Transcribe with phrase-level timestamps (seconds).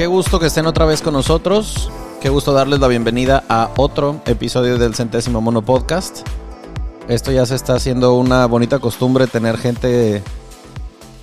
[0.00, 1.90] Qué gusto que estén otra vez con nosotros.
[2.22, 6.26] Qué gusto darles la bienvenida a otro episodio del Centésimo Mono Podcast.
[7.06, 10.22] Esto ya se está haciendo una bonita costumbre tener gente,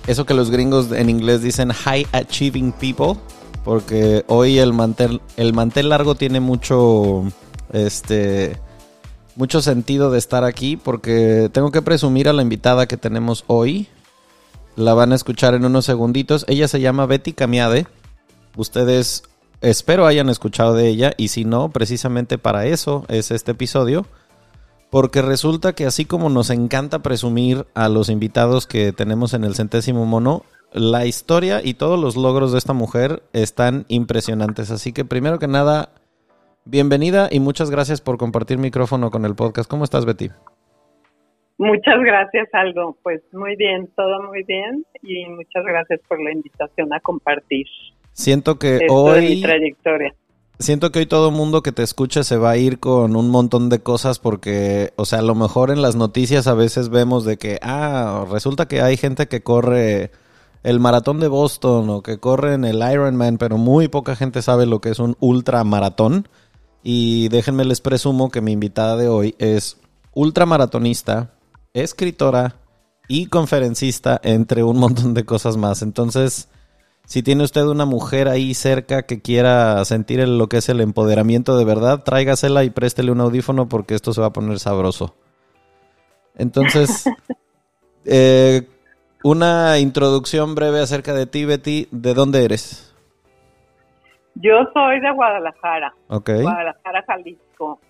[0.06, 3.20] eso que los gringos en inglés dicen high achieving people,
[3.64, 7.24] porque hoy el mantel, el mantel largo tiene mucho,
[7.72, 8.60] este,
[9.34, 13.88] mucho sentido de estar aquí, porque tengo que presumir a la invitada que tenemos hoy.
[14.76, 16.44] La van a escuchar en unos segunditos.
[16.46, 17.88] Ella se llama Betty Camiade.
[18.56, 19.22] Ustedes
[19.60, 24.06] espero hayan escuchado de ella y si no, precisamente para eso es este episodio.
[24.90, 29.54] Porque resulta que así como nos encanta presumir a los invitados que tenemos en el
[29.54, 34.70] centésimo mono, la historia y todos los logros de esta mujer están impresionantes.
[34.70, 35.90] Así que primero que nada,
[36.64, 39.68] bienvenida y muchas gracias por compartir micrófono con el podcast.
[39.68, 40.30] ¿Cómo estás, Betty?
[41.58, 42.96] Muchas gracias, Aldo.
[43.02, 47.66] Pues muy bien, todo muy bien y muchas gracias por la invitación a compartir.
[48.12, 49.36] Siento que Esto hoy.
[49.36, 50.14] mi trayectoria.
[50.58, 53.30] Siento que hoy todo el mundo que te escuche se va a ir con un
[53.30, 57.24] montón de cosas porque, o sea, a lo mejor en las noticias a veces vemos
[57.24, 60.10] de que, ah, resulta que hay gente que corre
[60.64, 64.66] el maratón de Boston o que corre en el Ironman, pero muy poca gente sabe
[64.66, 66.28] lo que es un ultramaratón.
[66.82, 69.78] Y déjenme les presumo que mi invitada de hoy es
[70.14, 71.34] ultramaratonista,
[71.72, 72.56] escritora
[73.06, 75.82] y conferencista, entre un montón de cosas más.
[75.82, 76.48] Entonces,
[77.08, 80.82] si tiene usted una mujer ahí cerca que quiera sentir el- lo que es el
[80.82, 85.14] empoderamiento de verdad, tráigasela y préstele un audífono porque esto se va a poner sabroso.
[86.36, 87.08] Entonces,
[88.04, 88.68] eh,
[89.24, 91.88] una introducción breve acerca de ti, Betty.
[91.90, 92.94] ¿De dónde eres?
[94.34, 96.30] Yo soy de Guadalajara, Ok.
[96.42, 97.80] Guadalajara, Jalisco,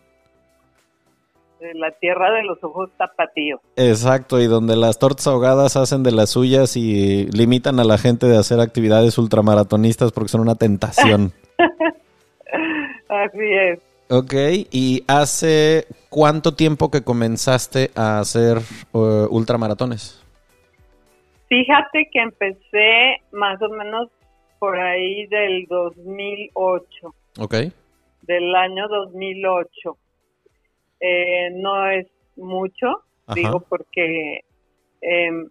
[1.74, 3.60] la tierra de los ojos tapatíos.
[3.76, 8.26] Exacto, y donde las tortas ahogadas hacen de las suyas y limitan a la gente
[8.26, 11.32] de hacer actividades ultramaratonistas porque son una tentación.
[13.08, 13.80] Así es.
[14.10, 14.32] Ok,
[14.70, 20.24] ¿y hace cuánto tiempo que comenzaste a hacer eh, ultramaratones?
[21.48, 24.08] Fíjate que empecé más o menos
[24.58, 27.54] por ahí del 2008, Ok,
[28.22, 29.96] del año 2008.
[31.00, 33.34] Eh, no es mucho, Ajá.
[33.34, 34.40] digo porque
[35.00, 35.48] em,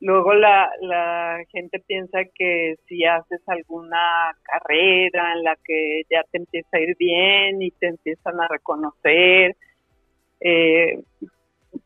[0.00, 6.38] luego la, la gente piensa que si haces alguna carrera en la que ya te
[6.38, 9.56] empieza a ir bien y te empiezan a reconocer,
[10.40, 11.00] eh,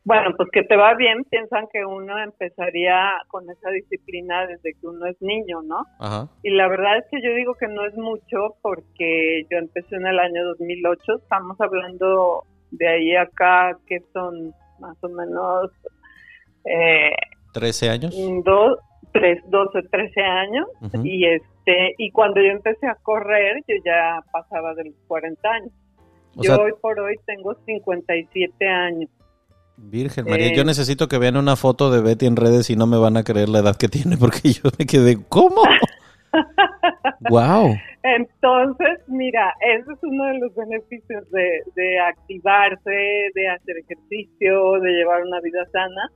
[0.04, 4.86] bueno, pues que te va bien, piensan que uno empezaría con esa disciplina desde que
[4.86, 5.84] uno es niño, ¿no?
[5.98, 9.96] ajá, Y la verdad es que yo digo que no es mucho porque yo empecé
[9.96, 15.70] en el año 2008, estamos hablando de ahí acá que son más o menos
[16.64, 17.10] eh,
[17.52, 18.14] 13 años.
[18.44, 18.78] dos,
[19.12, 20.66] tres, 12, 13 años
[21.04, 25.72] y este y cuando yo empecé a correr yo ya pasaba de los 40 años.
[26.36, 29.10] O yo sea, hoy por hoy tengo 57 años.
[29.76, 32.86] Virgen María, eh, yo necesito que vean una foto de Betty en redes y no
[32.86, 35.62] me van a creer la edad que tiene porque yo me quedé, ¿cómo?
[37.30, 37.74] wow.
[38.02, 44.90] Entonces, mira, ese es uno de los beneficios de, de activarse, de hacer ejercicio, de
[44.90, 46.10] llevar una vida sana.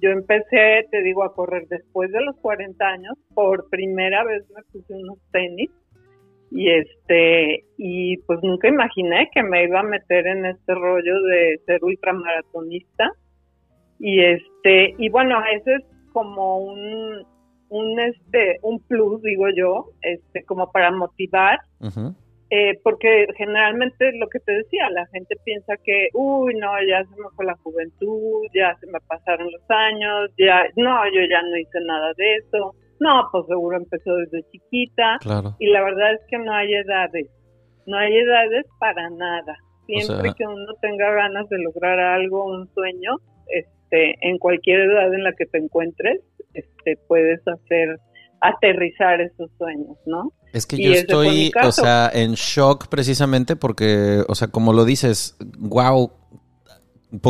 [0.00, 3.14] Yo empecé, te digo, a correr después de los 40 años.
[3.34, 5.70] Por primera vez me puse unos tenis
[6.54, 11.60] y este y pues nunca imaginé que me iba a meter en este rollo de
[11.66, 13.10] ser ultramaratonista
[13.98, 17.26] y este y bueno ese es como un
[17.74, 21.58] un, este, un plus, digo yo, este, como para motivar,
[22.50, 27.20] eh, porque generalmente lo que te decía, la gente piensa que, uy, no, ya se
[27.20, 31.56] me fue la juventud, ya se me pasaron los años, ya, no, yo ya no
[31.56, 35.18] hice nada de eso, no, pues seguro empezó desde chiquita,
[35.58, 37.26] y la verdad es que no hay edades,
[37.86, 39.56] no hay edades para nada.
[39.86, 43.16] Siempre que uno tenga ganas de lograr algo, un sueño,
[43.48, 46.20] este, en cualquier edad en la que te encuentres,
[46.54, 47.98] este, puedes hacer
[48.40, 50.32] aterrizar esos sueños, ¿no?
[50.52, 55.36] Es que yo estoy, o sea, en shock precisamente porque, o sea, como lo dices,
[55.58, 56.12] wow,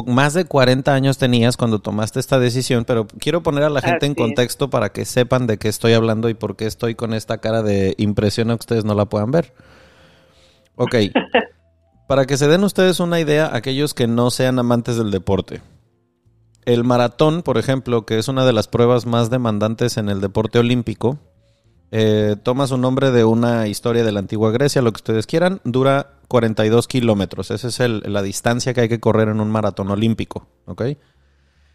[0.07, 4.07] más de 40 años tenías cuando tomaste esta decisión, pero quiero poner a la gente
[4.07, 7.39] en contexto para que sepan de qué estoy hablando y por qué estoy con esta
[7.39, 9.53] cara de impresión a ustedes no la puedan ver.
[10.77, 10.97] Ok,
[12.09, 15.61] para que se den ustedes una idea, aquellos que no sean amantes del deporte.
[16.65, 20.59] El maratón, por ejemplo, que es una de las pruebas más demandantes en el deporte
[20.59, 21.19] olímpico,
[21.91, 25.61] eh, toma su nombre de una historia de la antigua Grecia, lo que ustedes quieran,
[25.65, 27.51] dura 42 kilómetros.
[27.51, 30.83] Esa es la distancia que hay que correr en un maratón olímpico, ¿ok?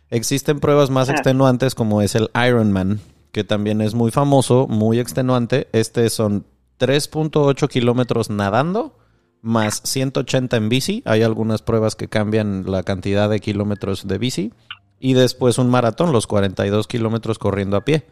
[0.10, 3.00] Existen pruebas más extenuantes como es el Ironman,
[3.32, 5.70] que también es muy famoso, muy extenuante.
[5.72, 6.48] Este son
[6.80, 8.98] 3.8 kilómetros nadando
[9.42, 11.04] más 180 en bici.
[11.06, 14.52] Hay algunas pruebas que cambian la cantidad de kilómetros de bici
[15.00, 18.06] y después un maratón, los 42 kilómetros corriendo a pie.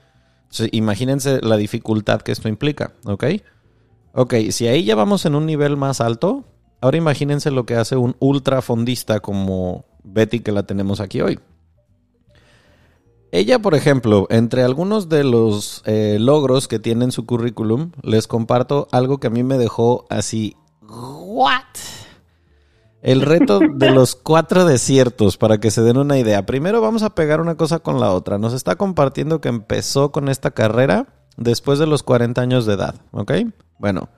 [0.72, 3.26] imagínense la dificultad que esto implica, ¿ok?
[4.14, 6.46] Ok, si ahí ya vamos en un nivel más alto,
[6.82, 11.40] ahora imagínense lo que hace un ultrafondista como Betty que la tenemos aquí hoy.
[13.32, 18.26] Ella, por ejemplo, entre algunos de los eh, logros que tiene en su currículum, les
[18.26, 21.64] comparto algo que a mí me dejó así, ¿what?
[23.02, 26.46] El reto de los cuatro desiertos, para que se den una idea.
[26.46, 28.38] Primero vamos a pegar una cosa con la otra.
[28.38, 31.08] Nos está compartiendo que empezó con esta carrera
[31.38, 33.32] después de los 40 años de edad, ¿ok?
[33.78, 34.10] Bueno,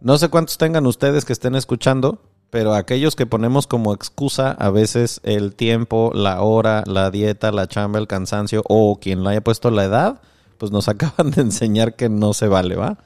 [0.00, 4.70] no sé cuántos tengan ustedes que estén escuchando, pero aquellos que ponemos como excusa a
[4.70, 9.40] veces el tiempo, la hora, la dieta, la chamba, el cansancio o quien le haya
[9.40, 10.20] puesto la edad,
[10.58, 12.98] pues nos acaban de enseñar que no se vale, ¿va?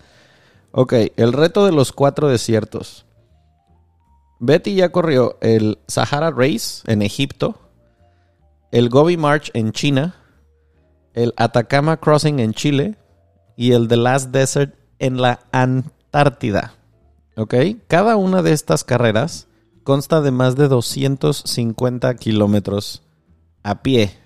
[0.73, 3.06] Ok, el reto de los cuatro desiertos.
[4.38, 7.59] Betty ya corrió el Sahara Race en Egipto,
[8.71, 10.15] el Gobi March en China,
[11.15, 12.97] el Atacama Crossing en Chile
[13.56, 16.75] y el The Last Desert en la Antártida.
[17.37, 17.55] ¿Ok?
[17.88, 19.49] Cada una de estas carreras
[19.83, 23.03] consta de más de 250 kilómetros
[23.62, 24.17] a pie.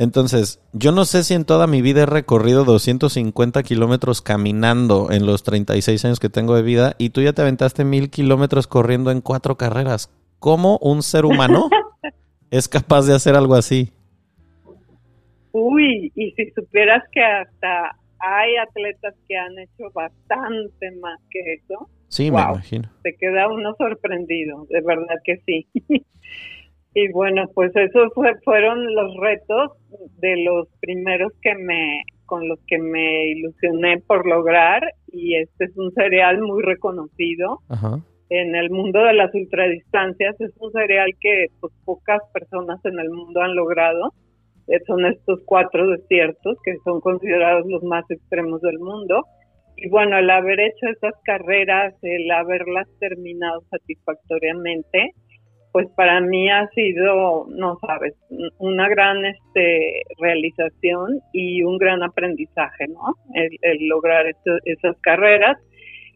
[0.00, 5.26] Entonces, yo no sé si en toda mi vida he recorrido 250 kilómetros caminando en
[5.26, 9.10] los 36 años que tengo de vida y tú ya te aventaste mil kilómetros corriendo
[9.10, 10.08] en cuatro carreras.
[10.38, 11.68] ¿Cómo un ser humano
[12.52, 13.90] es capaz de hacer algo así?
[15.50, 21.90] Uy, y si supieras que hasta hay atletas que han hecho bastante más que eso.
[22.06, 22.88] Sí, me imagino.
[23.02, 25.66] Te queda uno sorprendido, de verdad que sí.
[27.00, 28.12] Y bueno, pues esos
[28.44, 29.70] fueron los retos
[30.20, 35.76] de los primeros que me con los que me ilusioné por lograr y este es
[35.76, 37.60] un cereal muy reconocido
[38.30, 40.40] en el mundo de las ultradistancias.
[40.40, 44.12] Es un cereal que pues pocas personas en el mundo han logrado.
[44.66, 49.24] Eh, son estos cuatro desiertos que son considerados los más extremos del mundo.
[49.76, 55.14] Y bueno el haber hecho esas carreras el haberlas terminado satisfactoriamente
[55.78, 58.12] pues para mí ha sido, no sabes,
[58.58, 63.14] una gran este, realización y un gran aprendizaje, ¿no?
[63.32, 64.26] El, lograr
[64.64, 65.56] esas carreras.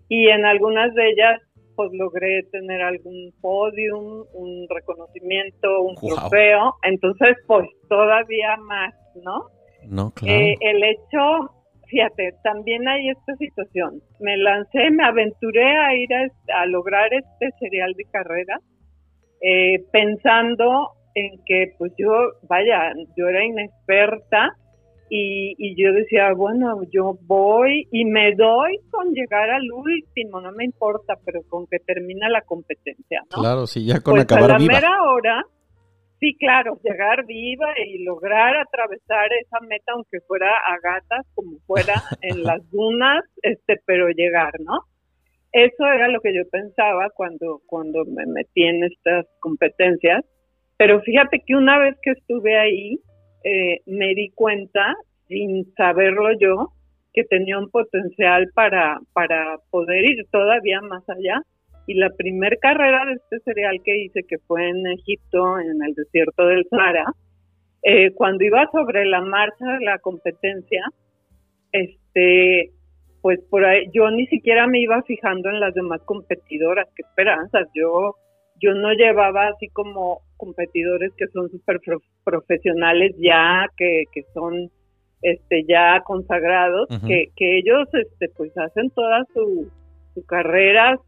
[0.08, 1.40] Y en algunas de ellas,
[1.76, 6.74] pues logré tener algún podium, un reconocimiento, un trofeo.
[6.82, 8.92] Entonces, pues todavía más,
[9.24, 9.44] ¿no?
[9.86, 10.40] No, claro.
[10.40, 11.54] Eh, el hecho,
[11.86, 14.02] fíjate, también hay esta situación.
[14.18, 18.58] Me lancé, me aventuré a ir a, a lograr este serial de carreras
[19.42, 22.12] eh, pensando en que pues yo,
[22.48, 24.56] vaya, yo era inexperta
[25.14, 30.64] y, yo decía, bueno, yo voy y me doy con llegar al último, no me
[30.64, 33.42] importa, pero con que termina la competencia, ¿no?
[33.42, 34.72] Claro, sí, ya con pues acabar a la viva.
[34.72, 35.44] mera hora,
[36.18, 41.92] sí, claro, llegar viva y lograr atravesar esa meta, aunque fuera a gatas, como fuera
[42.22, 44.86] en las dunas, este, pero llegar, ¿no?
[45.52, 50.24] Eso era lo que yo pensaba cuando, cuando me metí en estas competencias.
[50.78, 52.98] Pero fíjate que una vez que estuve ahí,
[53.44, 54.94] eh, me di cuenta,
[55.28, 56.72] sin saberlo yo,
[57.12, 61.42] que tenía un potencial para, para poder ir todavía más allá.
[61.86, 65.94] Y la primer carrera de este cereal que hice, que fue en Egipto, en el
[65.94, 67.12] desierto del Sahara,
[67.82, 70.84] eh, cuando iba sobre la marcha de la competencia,
[71.72, 72.70] este,
[73.22, 77.68] pues por ahí, yo ni siquiera me iba fijando en las demás competidoras, qué esperanzas,
[77.74, 78.16] yo,
[78.60, 81.78] yo no llevaba así como competidores que son súper
[82.24, 84.70] profesionales ya, que, que son
[85.22, 89.70] este ya consagrados, que, que ellos este pues hacen toda su,
[90.14, 90.98] su carrera,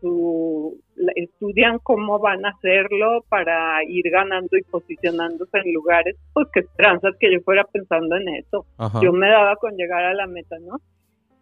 [0.00, 0.80] su,
[1.16, 7.14] estudian cómo van a hacerlo para ir ganando y posicionándose en lugares, pues que esperanzas
[7.20, 8.64] que yo fuera pensando en eso.
[9.02, 10.78] Yo me daba con llegar a la meta, ¿no?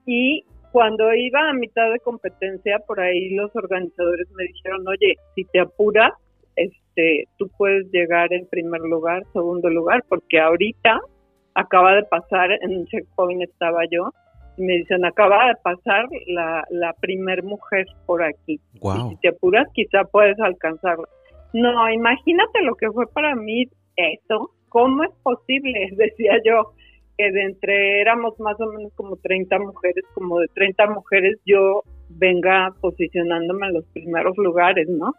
[0.06, 5.44] Y cuando iba a mitad de competencia, por ahí los organizadores me dijeron, oye, si
[5.44, 6.12] te apuras,
[6.54, 11.00] este, tú puedes llegar en primer lugar, segundo lugar, porque ahorita
[11.54, 14.10] acaba de pasar, en un checkpoint estaba yo,
[14.56, 18.60] y me dicen, acaba de pasar la, la primer mujer por aquí.
[18.74, 21.06] Y si te apuras, quizá puedes alcanzarla.
[21.52, 23.64] No, imagínate lo que fue para mí
[23.96, 24.50] eso.
[24.68, 25.90] ¿Cómo es posible?
[25.96, 26.72] Decía yo,
[27.16, 31.82] que de entre éramos más o menos como 30 mujeres, como de 30 mujeres yo
[32.08, 35.12] venga posicionándome en los primeros lugares, ¿no?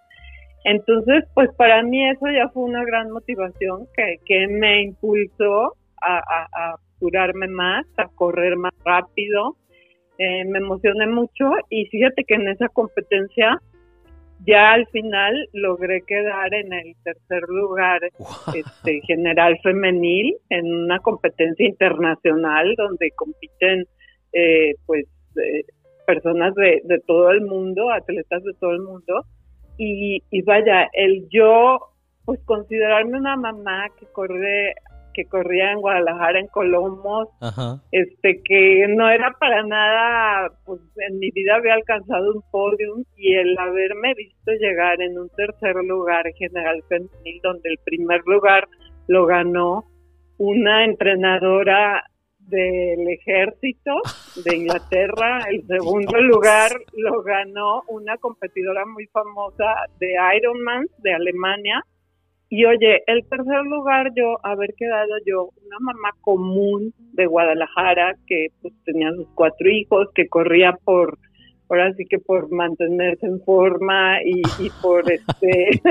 [0.64, 6.18] Entonces, pues para mí eso ya fue una gran motivación que, que me impulsó a,
[6.18, 9.56] a, apurarme más, a correr más rápido.
[10.18, 13.62] Eh, me emocioné mucho y fíjate que en esa competencia
[14.46, 18.02] ya al final logré quedar en el tercer lugar
[18.54, 23.86] este, general femenil en una competencia internacional donde compiten
[24.34, 25.06] eh, pues
[25.38, 25.64] eh,
[26.06, 29.26] personas de, de, todo el mundo, atletas de todo el mundo.
[29.78, 31.80] Y, y vaya, el yo
[32.26, 34.74] pues considerarme una mamá que corre
[35.18, 37.28] que corría en Guadalajara, en Colomos,
[37.92, 43.34] este que no era para nada, pues en mi vida había alcanzado un podium y
[43.34, 48.68] el haberme visto llegar en un tercer lugar general femenil, donde el primer lugar
[49.08, 49.86] lo ganó
[50.38, 52.04] una entrenadora
[52.38, 53.96] del ejército
[54.46, 59.66] de Inglaterra, el segundo lugar lo ganó una competidora muy famosa
[60.00, 61.84] de Ironman de Alemania,
[62.50, 68.48] y oye, el tercer lugar yo, haber quedado yo, una mamá común de Guadalajara que
[68.62, 71.18] pues tenía sus cuatro hijos, que corría por,
[71.70, 75.82] ahora sí que por mantenerse en forma y, y por este,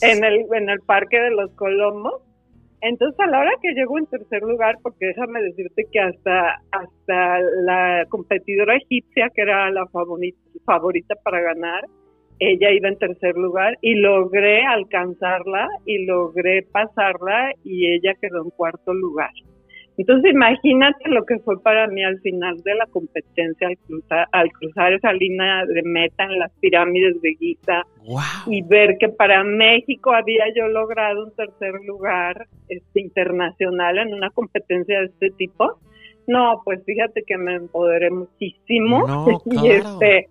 [0.00, 2.14] en el, en el parque de los Colomos.
[2.80, 7.38] Entonces a la hora que llego en tercer lugar, porque déjame decirte que hasta, hasta
[7.64, 11.84] la competidora egipcia, que era la favorita, favorita para ganar,
[12.42, 18.50] ella iba en tercer lugar y logré alcanzarla y logré pasarla y ella quedó en
[18.50, 19.30] cuarto lugar.
[19.96, 24.50] Entonces imagínate lo que fue para mí al final de la competencia al cruzar, al
[24.50, 27.82] cruzar esa línea de meta en las pirámides de Giza
[28.46, 34.30] y ver que para México había yo logrado un tercer lugar este, internacional en una
[34.30, 35.78] competencia de este tipo.
[36.26, 39.06] No, pues fíjate que me empoderé muchísimo
[39.44, 40.28] y este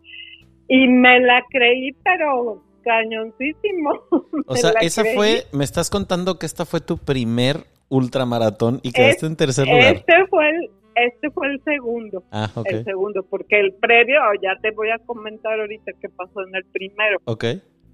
[0.74, 3.92] y me la creí, pero cañoncísimo.
[4.48, 7.58] O sea, esa fue, me estás contando que esta fue tu primer
[7.90, 9.96] ultramaratón y quedaste en tercer lugar.
[9.96, 12.24] Este fue el, este fue el segundo.
[12.32, 16.56] Ah, El segundo, porque el previo, ya te voy a comentar ahorita qué pasó en
[16.56, 17.20] el primero.
[17.26, 17.46] Ok.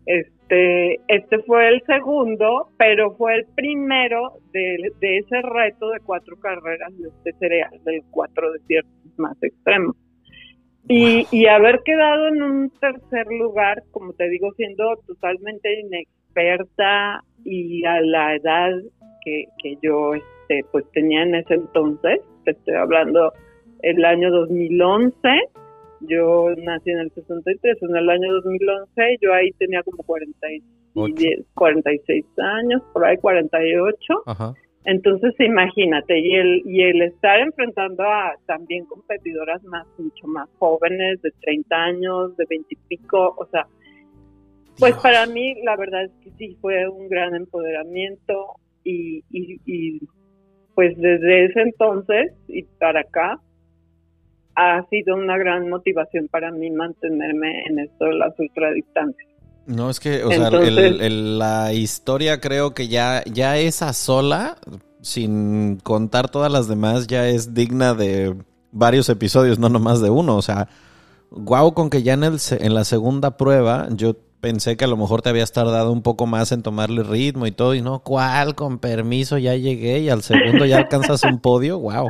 [0.05, 6.37] Este, este fue el segundo, pero fue el primero de, de ese reto de cuatro
[6.39, 9.95] carreras de este cereal, de cuatro desiertos más extremos.
[10.89, 17.85] Y, y haber quedado en un tercer lugar, como te digo, siendo totalmente inexperta y
[17.85, 18.71] a la edad
[19.23, 23.33] que, que yo este, pues tenía en ese entonces, te estoy hablando
[23.81, 25.17] el año 2011,
[26.01, 30.63] yo nací en el 63, en el año 2011 yo ahí tenía como 40 y,
[31.53, 34.13] 46 años, por ahí 48.
[34.25, 34.53] Ajá.
[34.89, 41.21] Entonces, imagínate, y el, y el estar enfrentando a también competidoras más, mucho más jóvenes,
[41.21, 43.67] de 30 años, de 20 y pico, o sea,
[44.79, 49.99] pues para mí la verdad es que sí fue un gran empoderamiento y, y,
[50.73, 53.41] pues desde ese entonces y para acá
[54.55, 59.36] ha sido una gran motivación para mí mantenerme en esto de las ultradistancias.
[59.67, 64.55] No, es que, o sea, la historia creo que ya, ya esa sola,
[65.01, 68.33] sin contar todas las demás, ya es digna de
[68.71, 70.37] varios episodios, no nomás de uno.
[70.37, 70.69] O sea,
[71.31, 74.95] guau con que ya en, el, en la segunda prueba yo pensé que a lo
[74.95, 78.55] mejor te habías tardado un poco más en tomarle ritmo y todo, y no, ¿cuál?
[78.55, 82.09] Con permiso, ya llegué y al segundo ya alcanzas un podio, wow.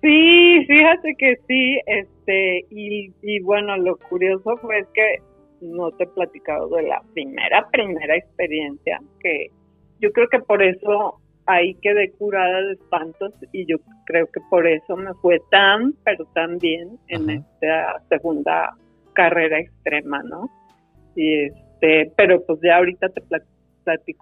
[0.00, 5.27] Sí, fíjate que sí, este, y, y bueno, lo curioso fue que
[5.60, 9.48] no te he platicado de la primera, primera experiencia, que
[10.00, 14.66] yo creo que por eso ahí quedé curada de espantos y yo creo que por
[14.66, 18.76] eso me fue tan, pero tan bien en esta segunda
[19.14, 20.48] carrera extrema, ¿no?
[21.16, 23.57] Y este, pero pues ya ahorita te platico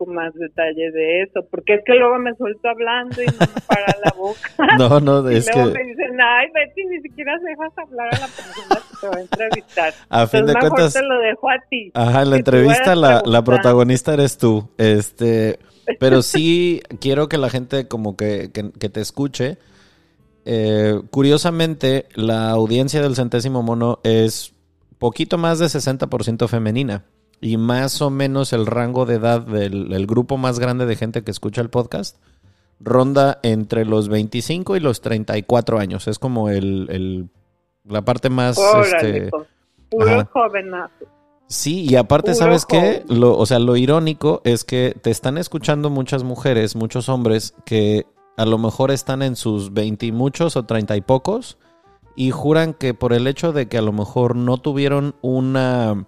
[0.06, 3.86] más detalle de eso, porque es que luego me suelto hablando y no me para
[4.04, 4.50] la boca.
[4.78, 8.26] No, no, es y luego me dicen, ay, Betty, ni siquiera dejas hablar a la
[8.26, 9.94] persona que te va a entrevistar.
[10.08, 10.92] A fin de cuentas...
[10.92, 11.90] te lo dejo a ti.
[11.94, 15.58] Ajá, en la entrevista la, la protagonista eres tú, este...
[16.00, 19.56] Pero sí quiero que la gente como que, que, te escuche.
[20.44, 24.52] Eh, curiosamente, la audiencia del centésimo mono es
[24.98, 27.04] poquito más de 60% femenina.
[27.40, 31.30] Y más o menos el rango de edad del grupo más grande de gente que
[31.30, 32.16] escucha el podcast
[32.80, 36.08] ronda entre los 25 y los 34 años.
[36.08, 37.28] Es como el,
[37.84, 38.58] la parte más...
[38.58, 39.30] este,
[39.90, 41.06] puro jovenazo.
[41.48, 43.04] Sí, y aparte, ¿sabes qué?
[43.08, 48.04] Lo, o sea, lo irónico es que te están escuchando muchas mujeres, muchos hombres que
[48.36, 51.56] a lo mejor están en sus veinte y muchos o treinta y pocos
[52.16, 56.06] y juran que por el hecho de que a lo mejor no tuvieron una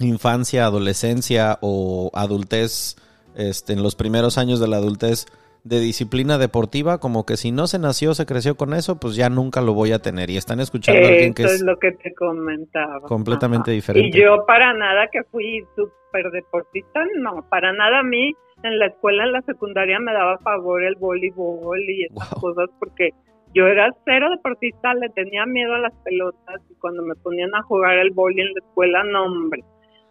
[0.00, 2.96] infancia, adolescencia o adultez
[3.36, 5.26] este, en los primeros años de la adultez,
[5.64, 9.30] de disciplina deportiva, como que si no se nació, se creció con eso, pues ya
[9.30, 10.28] nunca lo voy a tener.
[10.28, 13.00] Y están escuchando a alguien que es, lo que te comentaba.
[13.00, 14.16] Completamente diferente.
[14.16, 18.86] Y yo para nada que fui súper deportista, no, para nada a mí en la
[18.86, 23.10] escuela, en la secundaria me daba favor el voleibol y esas cosas porque
[23.54, 27.62] yo era cero deportista, le tenía miedo a las pelotas y cuando me ponían a
[27.62, 29.64] jugar el voleibol en la escuela, no hombre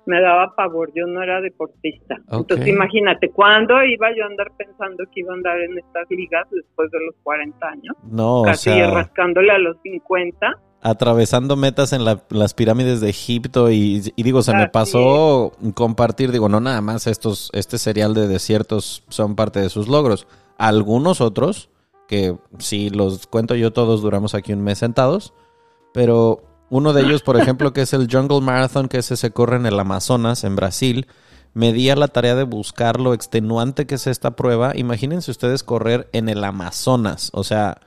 [0.06, 2.18] me daba pavor, yo no era deportista.
[2.32, 6.48] Entonces imagínate, ¿cuándo iba yo a andar pensando que iba a andar en estas ligas
[6.52, 7.96] después de los 40 años?
[8.04, 10.60] No, Casi o sea, rascándole a los 50.
[10.82, 16.60] Atravesando metas en las pirámides de Egipto y, digo, se me pasó compartir, digo, no
[16.60, 20.28] nada más estos, este serial de desiertos son parte de sus logros.
[20.58, 21.70] Algunos otros,
[22.10, 25.34] que si los cuento yo todos, duramos aquí un mes sentados,
[25.94, 26.42] pero
[26.74, 29.68] uno de ellos, por ejemplo, que es el Jungle Marathon, que ese se corre en
[29.68, 31.06] el Amazonas, en Brasil.
[31.54, 34.72] Me di a la tarea de buscar lo extenuante que es esta prueba.
[34.76, 37.78] Imagínense ustedes correr en el Amazonas, o sea,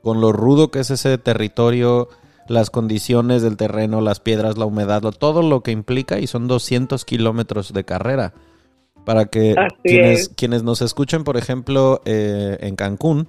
[0.00, 2.08] con lo rudo que es ese territorio,
[2.46, 7.04] las condiciones del terreno, las piedras, la humedad, todo lo que implica y son 200
[7.04, 8.32] kilómetros de carrera.
[9.04, 13.26] Para que quienes, quienes, nos escuchen, por ejemplo, eh, en Cancún,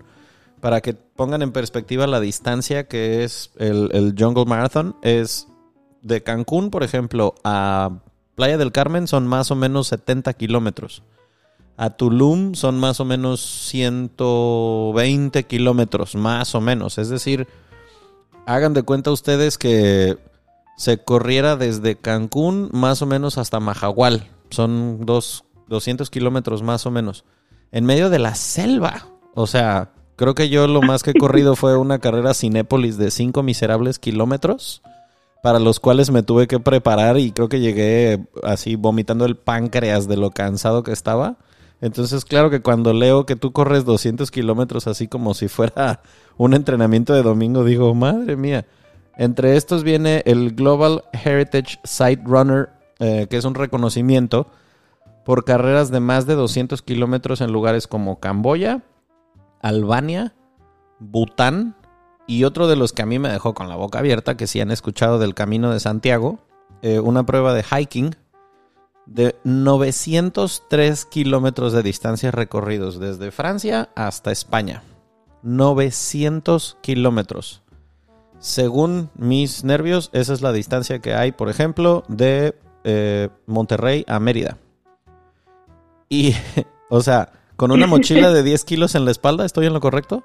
[0.59, 5.47] para que pongan en perspectiva la distancia que es el, Jungle Marathon, es
[6.01, 7.99] de Cancún, por ejemplo, a
[8.35, 11.03] Playa del Carmen son más o menos 70 kilómetros.
[11.75, 16.97] A Tulum son más o menos 120 kilómetros, más o menos.
[16.97, 17.47] Es decir,
[18.45, 20.17] hagan de cuenta ustedes que
[20.75, 24.29] se corriera desde Cancún más o menos hasta Majahual.
[24.49, 27.25] Son dos, 200 kilómetros más o menos.
[27.71, 29.07] En medio de la selva.
[29.33, 33.11] O sea, Creo que yo lo más que he corrido fue una carrera Cinépolis de
[33.11, 34.81] 5 miserables kilómetros,
[35.43, 40.07] para los cuales me tuve que preparar y creo que llegué así vomitando el páncreas
[40.07, 41.37] de lo cansado que estaba.
[41.81, 46.01] Entonces, claro que cuando leo que tú corres 200 kilómetros así como si fuera
[46.35, 48.65] un entrenamiento de domingo, digo, madre mía.
[49.17, 54.47] Entre estos viene el Global Heritage Site Runner, eh, que es un reconocimiento
[55.23, 58.81] por carreras de más de 200 kilómetros en lugares como Camboya,
[59.61, 60.33] Albania,
[60.99, 61.75] Bután
[62.27, 64.59] y otro de los que a mí me dejó con la boca abierta, que si
[64.59, 66.39] han escuchado del Camino de Santiago,
[66.81, 68.15] eh, una prueba de hiking
[69.05, 74.83] de 903 kilómetros de distancia recorridos desde Francia hasta España.
[75.43, 77.63] 900 kilómetros.
[78.39, 84.19] Según mis nervios, esa es la distancia que hay, por ejemplo, de eh, Monterrey a
[84.19, 84.57] Mérida.
[86.09, 86.35] Y,
[86.89, 90.23] o sea, con una mochila de 10 kilos en la espalda, ¿estoy en lo correcto?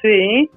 [0.00, 0.48] Sí,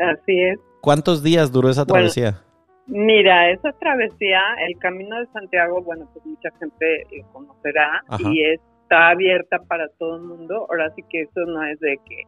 [0.00, 0.58] así es.
[0.80, 2.42] ¿Cuántos días duró esa travesía?
[2.86, 9.10] mira, esa travesía, el Camino de Santiago, bueno, pues mucha gente lo conocerá y está
[9.10, 10.66] abierta para todo el mundo.
[10.70, 12.22] Ahora sí que eso no es de que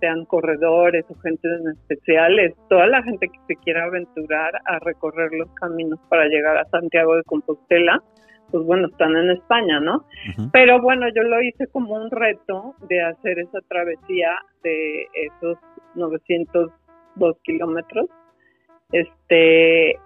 [0.00, 4.78] sean corredores o gente en especial, es toda la gente que se quiera aventurar a
[4.80, 8.02] recorrer los caminos para llegar a Santiago de Compostela
[8.52, 10.04] pues bueno, están en España, ¿no?
[10.52, 14.28] Pero bueno, yo lo hice como un reto de hacer esa travesía
[14.62, 15.58] de esos
[15.94, 18.06] 902 kilómetros.
[18.92, 19.98] Este,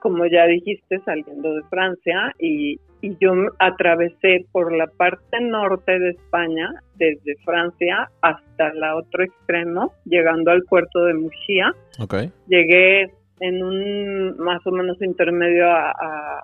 [0.00, 6.10] como ya dijiste, saliendo de Francia y, y yo atravesé por la parte norte de
[6.10, 11.72] España, desde Francia hasta el otro extremo, llegando al puerto de Muxía.
[11.98, 12.30] Okay.
[12.48, 16.42] Llegué en un más o menos intermedio a a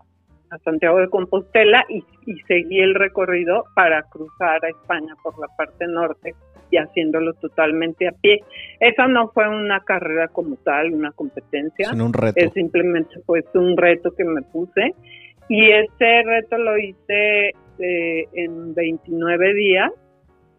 [0.65, 5.87] Santiago de Compostela y, y seguí el recorrido para cruzar a España por la parte
[5.87, 6.35] norte
[6.71, 8.41] y haciéndolo totalmente a pie.
[8.81, 11.91] Esa no fue una carrera como tal, una competencia.
[11.93, 12.35] un reto.
[12.37, 14.95] Es simplemente pues un reto que me puse.
[15.49, 19.93] Y ese reto lo hice eh, en 29 días.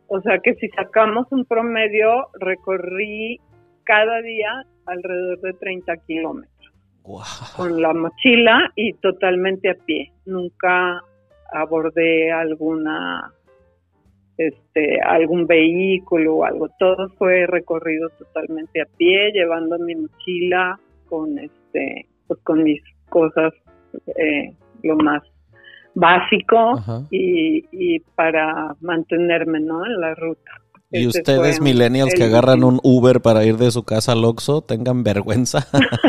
[0.07, 3.39] O sea que si sacamos un promedio, recorrí
[3.83, 6.58] cada día alrededor de 30 kilómetros.
[7.55, 10.11] Con la mochila y totalmente a pie.
[10.25, 11.01] Nunca
[11.51, 13.33] abordé alguna
[14.39, 16.69] este, algún vehículo o algo.
[16.79, 23.53] Todo fue recorrido totalmente a pie, llevando mi mochila con este, pues con mis cosas
[24.15, 25.23] eh, lo más
[25.93, 26.79] básico
[27.11, 29.85] y, y, para mantenerme, ¿no?
[29.85, 30.51] En la ruta.
[30.91, 35.03] Y ustedes millennials que agarran un Uber para ir de su casa al Oxxo, tengan
[35.03, 35.67] vergüenza.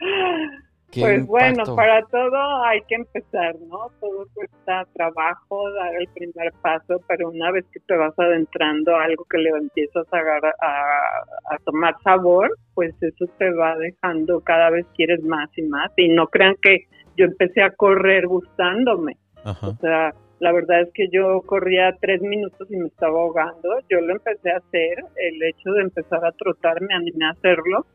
[0.92, 3.90] pues bueno, para todo hay que empezar, ¿no?
[4.00, 9.04] Todo cuesta trabajo, dar el primer paso, pero una vez que te vas adentrando a
[9.04, 14.70] algo que le empiezas a, a, a, tomar sabor, pues eso te va dejando, cada
[14.70, 15.90] vez quieres más y más.
[15.96, 19.16] Y no crean que yo empecé a correr gustándome.
[19.44, 23.68] O sea, la verdad es que yo corría tres minutos y me estaba ahogando.
[23.88, 27.86] Yo lo empecé a hacer, el hecho de empezar a trotar me animé a hacerlo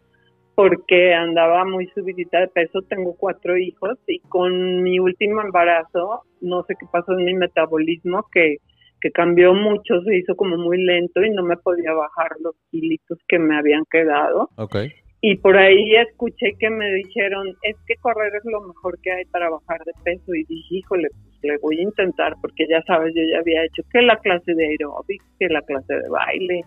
[0.56, 6.64] porque andaba muy subidita de peso, tengo cuatro hijos y con mi último embarazo, no
[6.64, 8.58] sé qué pasó en mi metabolismo, que,
[9.02, 13.18] que cambió mucho, se hizo como muy lento y no me podía bajar los kilitos
[13.28, 14.50] que me habían quedado.
[14.58, 14.92] Okay.
[15.26, 19.24] Y por ahí escuché que me dijeron, es que correr es lo mejor que hay
[19.32, 20.36] para bajar de peso.
[20.36, 23.84] Y dije, híjole, pues le voy a intentar, porque ya sabes, yo ya había hecho
[23.90, 26.62] que la clase de aeróbic, que la clase de baile,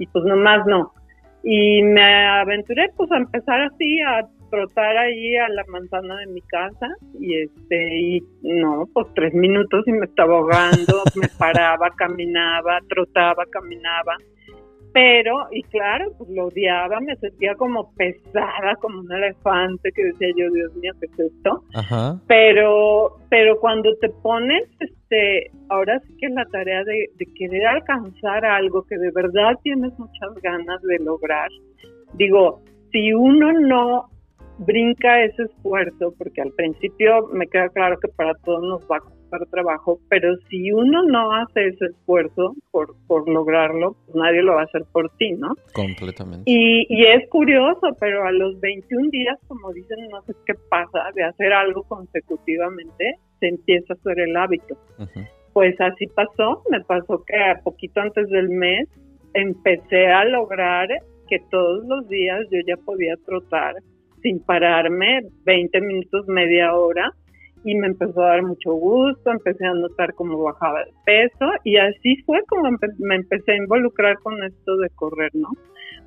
[0.00, 0.92] y pues nomás no.
[1.44, 6.40] Y me aventuré pues a empezar así, a trotar ahí a la manzana de mi
[6.42, 6.88] casa
[7.20, 13.44] y este y no pues tres minutos y me estaba ahogando me paraba caminaba trotaba
[13.48, 14.16] caminaba
[14.92, 20.28] pero, y claro, pues lo odiaba, me sentía como pesada, como un elefante, que decía
[20.36, 21.62] yo, Dios mío, ¿qué es esto?
[22.26, 27.66] Pero, pero cuando te pones, este, ahora sí que es la tarea de, de querer
[27.66, 31.48] alcanzar algo que de verdad tienes muchas ganas de lograr,
[32.14, 34.10] digo, si uno no
[34.58, 39.19] brinca ese esfuerzo, porque al principio me queda claro que para todos nos va a
[39.30, 44.54] costar trabajo, pero si uno no hace ese esfuerzo por, por lograrlo, pues nadie lo
[44.54, 45.54] va a hacer por ti, ¿no?
[45.72, 46.42] Completamente.
[46.46, 51.10] Y, y es curioso, pero a los 21 días, como dicen, no sé qué pasa,
[51.14, 54.76] de hacer algo consecutivamente, se empieza a hacer el hábito.
[55.52, 58.88] Pues así pasó, me pasó que a poquito antes del mes
[59.34, 60.88] empecé a lograr
[61.28, 63.76] que todos los días yo ya podía trotar
[64.22, 67.10] sin pararme 20 minutos, media hora
[67.64, 71.76] y me empezó a dar mucho gusto, empecé a notar cómo bajaba de peso y
[71.76, 75.48] así fue como me empecé a involucrar con esto de correr, ¿no?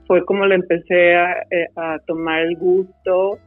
[0.08, 1.68] Fue como le empecé a, eh,
[2.08, 3.38] tomar el gusto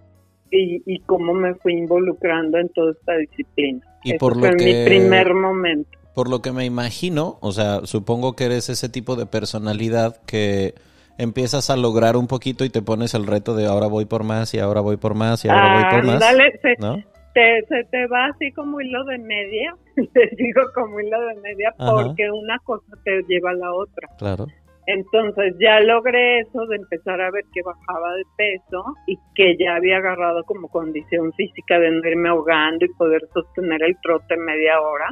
[0.51, 3.81] y, y, cómo me fui involucrando en toda esta disciplina.
[4.05, 5.90] Y por fue lo que, mi primer momento.
[6.14, 10.75] Por lo que me imagino, o sea, supongo que eres ese tipo de personalidad que
[11.19, 14.55] empiezas a lograr un poquito y te pones el reto de ahora voy por más
[14.55, 16.21] y ahora voy por más y ahora voy por más.
[16.21, 16.77] Dale, se,
[17.37, 21.75] te, se te va así como hilo de media, te digo como hilo de media
[21.77, 24.09] porque una cosa te lleva a la otra.
[24.18, 24.46] Claro.
[24.87, 29.75] Entonces ya logré eso de empezar a ver que bajaba de peso y que ya
[29.75, 34.81] había agarrado como condición física de no irme ahogando y poder sostener el trote media
[34.81, 35.09] hora.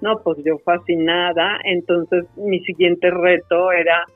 [0.00, 1.58] No, pues yo fascinada.
[1.64, 4.06] Entonces mi siguiente reto era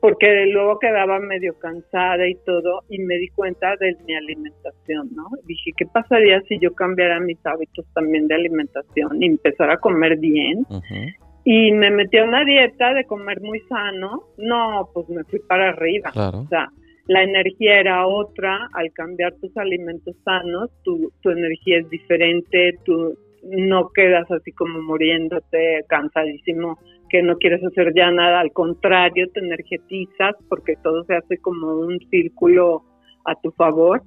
[0.00, 5.24] porque luego quedaba medio cansada y todo y me di cuenta de mi alimentación, ¿no?
[5.44, 10.18] Dije, ¿qué pasaría si yo cambiara mis hábitos también de alimentación y empezara a comer
[10.18, 10.64] bien?
[11.44, 15.70] Y me metí a una dieta de comer muy sano, no, pues me fui para
[15.70, 16.10] arriba.
[16.14, 16.68] O sea,
[17.06, 23.14] la energía era otra, al cambiar tus alimentos sanos, tu, tu energía es diferente, tú
[23.42, 29.40] no quedas así como muriéndote, cansadísimo que no quieres hacer ya nada, al contrario, te
[29.40, 32.82] energetizas porque todo se hace como un círculo
[33.24, 34.02] a tu favor.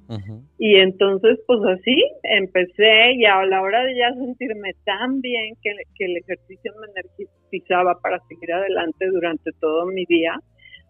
[0.58, 5.70] Y entonces, pues así, empecé y a la hora de ya sentirme tan bien que,
[5.96, 10.38] que el ejercicio me energizaba para seguir adelante durante todo mi día,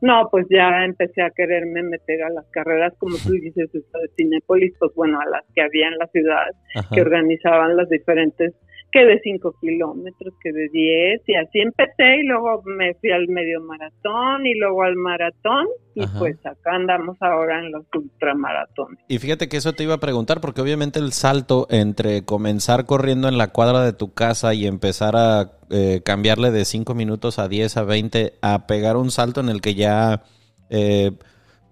[0.02, 3.82] no, pues ya empecé a quererme meter a las carreras, como tú dices, de
[4.16, 6.50] Cinepolis, pues bueno, a las que había en la ciudad,
[6.92, 8.52] que organizaban las diferentes
[8.92, 13.26] que de 5 kilómetros, que de 10, y así empecé y luego me fui al
[13.28, 18.98] medio maratón y luego al maratón y pues acá andamos ahora en los ultramaratones.
[19.08, 23.28] Y fíjate que eso te iba a preguntar porque obviamente el salto entre comenzar corriendo
[23.28, 27.48] en la cuadra de tu casa y empezar a eh, cambiarle de 5 minutos a
[27.48, 30.22] 10 a 20 a pegar un salto en el que ya...
[30.68, 31.12] Eh,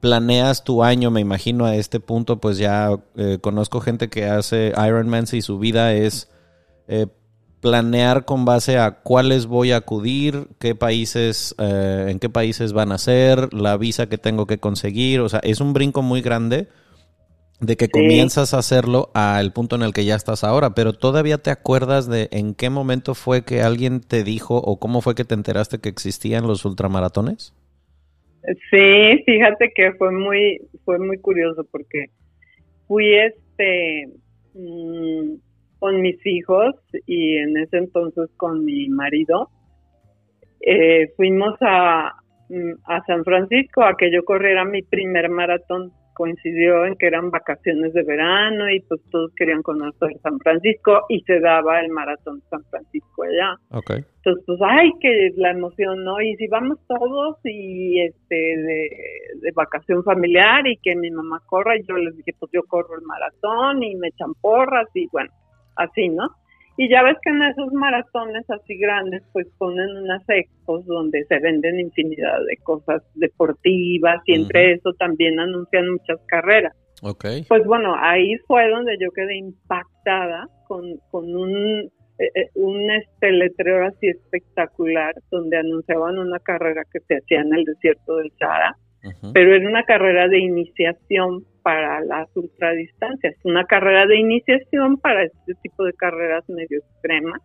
[0.00, 4.72] planeas tu año, me imagino a este punto, pues ya eh, conozco gente que hace
[4.74, 6.30] Ironman y su vida es
[6.90, 7.06] eh,
[7.60, 12.90] planear con base a cuáles voy a acudir, qué países, eh, en qué países van
[12.90, 15.20] a ser, la visa que tengo que conseguir.
[15.20, 16.66] O sea, es un brinco muy grande
[17.60, 21.38] de que comienzas a hacerlo al punto en el que ya estás ahora, pero todavía
[21.38, 25.24] te acuerdas de en qué momento fue que alguien te dijo o cómo fue que
[25.24, 27.54] te enteraste que existían los ultramaratones?
[28.70, 32.06] Sí, fíjate que fue muy, fue muy curioso porque
[32.88, 34.08] fui este
[34.54, 35.34] mm,
[35.80, 39.48] con mis hijos y en ese entonces con mi marido.
[40.60, 42.12] Eh, fuimos a,
[42.50, 45.92] mm, a San Francisco a que yo corriera mi primer maratón.
[46.12, 51.20] Coincidió en que eran vacaciones de verano y pues todos querían conocer San Francisco y
[51.20, 53.56] se daba el maratón San Francisco allá.
[53.70, 54.04] Okay.
[54.16, 56.20] Entonces, pues, ay, que la emoción, ¿no?
[56.20, 58.90] Y si vamos todos y este de,
[59.40, 62.96] de vacación familiar y que mi mamá corra, y yo les dije, pues yo corro
[62.96, 65.30] el maratón y me echan porras y bueno,
[65.76, 66.28] así, ¿no?
[66.76, 71.38] Y ya ves que en esos maratones así grandes, pues ponen unas expos donde se
[71.38, 76.74] venden infinidad de cosas deportivas y entre eso también anuncian muchas carreras.
[77.02, 77.44] Okay.
[77.48, 83.32] Pues bueno, ahí fue donde yo quedé impactada con, con un, eh, eh, un este
[83.32, 88.74] letrero así espectacular donde anunciaban una carrera que se hacía en el desierto del Sahara,
[89.32, 95.54] pero era una carrera de iniciación para las ultradistancias, una carrera de iniciación para este
[95.62, 97.40] tipo de carreras medio extremas.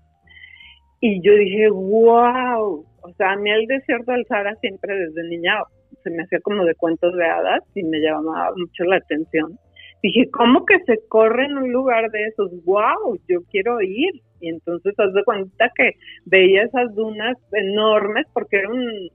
[1.01, 5.59] Y yo dije, wow, o sea, a mí el desierto del Sahara siempre desde niña
[6.03, 9.57] se me hacía como de cuentos de hadas y me llamaba mucho la atención.
[10.01, 12.51] Dije, ¿cómo que se corre en un lugar de esos?
[12.63, 13.19] ¡Wow!
[13.27, 14.13] Yo quiero ir.
[14.45, 15.93] Y entonces haz de cuenta que
[16.25, 19.10] veía esas dunas enormes porque era un,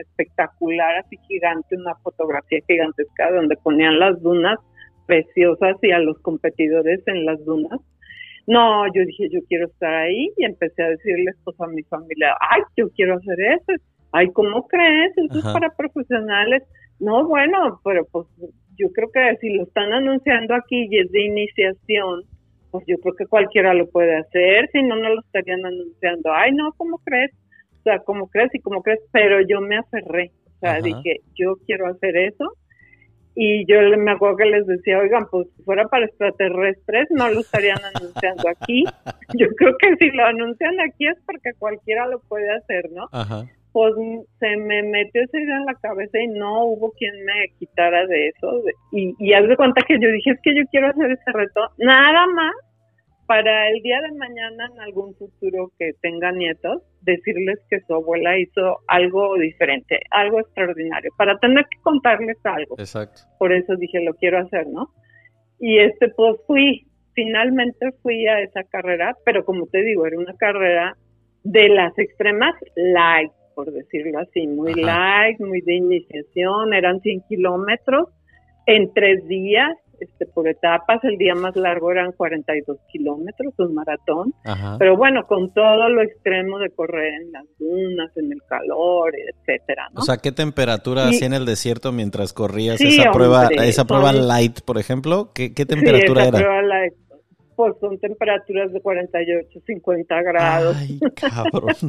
[0.00, 4.58] espectacular así gigante, una fotografía gigantesca donde ponían las dunas
[5.06, 7.78] preciosas y a los competidores en las dunas.
[8.46, 12.34] No, yo dije, yo quiero estar ahí y empecé a decirles pues a mi familia,
[12.40, 13.82] ay, yo quiero hacer eso.
[14.12, 15.12] Ay, ¿cómo crees?
[15.18, 16.62] Eso es para profesionales.
[17.00, 18.26] No, bueno, pero pues
[18.78, 22.22] yo creo que si lo están anunciando aquí y es de iniciación,
[22.70, 26.32] pues yo creo que cualquiera lo puede hacer, si no, no lo estarían anunciando.
[26.32, 27.32] Ay, no, ¿cómo crees?
[27.80, 29.00] O sea, ¿cómo crees y cómo crees?
[29.12, 32.44] Pero yo me aferré, o sea, dije, yo quiero hacer eso.
[33.40, 37.38] Y yo me acuerdo que les decía, oigan, pues si fuera para extraterrestres, no lo
[37.38, 38.82] estarían anunciando aquí.
[39.38, 43.06] Yo creo que si lo anuncian aquí es porque cualquiera lo puede hacer, ¿no?
[43.12, 43.46] Ajá
[43.78, 43.94] pues
[44.40, 48.26] se me metió esa idea en la cabeza y no hubo quien me quitara de
[48.26, 48.60] eso.
[48.90, 51.60] Y, y haz de cuenta que yo dije, es que yo quiero hacer ese reto,
[51.78, 52.54] nada más
[53.26, 58.36] para el día de mañana, en algún futuro que tenga nietos, decirles que su abuela
[58.36, 62.74] hizo algo diferente, algo extraordinario, para tener que contarles algo.
[62.80, 63.22] Exacto.
[63.38, 64.88] Por eso dije, lo quiero hacer, ¿no?
[65.60, 70.34] Y este, pues fui, finalmente fui a esa carrera, pero como te digo, era una
[70.34, 70.96] carrera
[71.44, 78.06] de las extremas light por decirlo así, muy light, muy de iniciación, eran 100 kilómetros
[78.66, 84.32] en tres días, este, por etapas, el día más largo eran 42 kilómetros, un maratón,
[84.78, 89.88] pero bueno, con todo lo extremo de correr en las dunas, en el calor, etcétera,
[89.96, 94.60] O sea, ¿qué temperatura hacía en el desierto mientras corrías esa prueba, esa prueba light,
[94.60, 95.32] por ejemplo?
[95.34, 96.94] ¿Qué, qué temperatura sí, esa Prueba light,
[97.56, 100.76] pues son temperaturas de 48, 50 grados.
[100.78, 101.74] Ay, cabrón.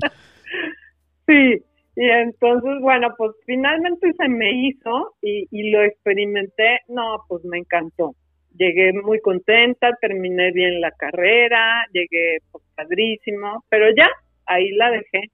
[1.30, 1.64] Sí,
[1.96, 6.80] y entonces, bueno, pues finalmente se me hizo y, y lo experimenté.
[6.88, 8.16] No, pues me encantó.
[8.58, 14.10] Llegué muy contenta, terminé bien la carrera, llegué pues padrísimo, pero ya,
[14.50, 15.32] ahí la dejé.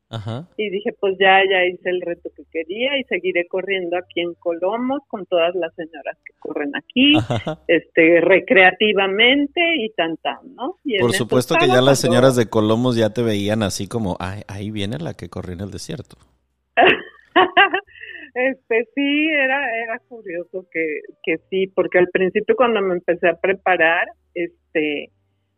[0.58, 4.34] Y dije, pues ya, ya hice el reto que quería y seguiré corriendo aquí en
[4.36, 7.13] Colomos con todas las señoras que corren aquí,
[7.67, 10.78] este, recreativamente y tan tan, ¿no?
[10.99, 14.69] Por supuesto que ya las señoras de Colomos ya te veían así como, Ay, ahí
[14.69, 16.17] viene la que corrió en el desierto.
[18.36, 23.39] este sí, era, era curioso que, que sí, porque al principio cuando me empecé a
[23.39, 25.12] preparar, este,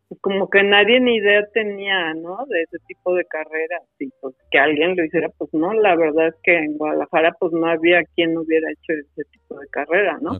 [0.07, 2.37] pues como que nadie ni idea tenía, ¿no?
[2.47, 6.27] De ese tipo de carreras y pues que alguien lo hiciera, pues no, la verdad
[6.27, 10.39] es que en Guadalajara pues no había quien hubiera hecho ese tipo de carrera, ¿no?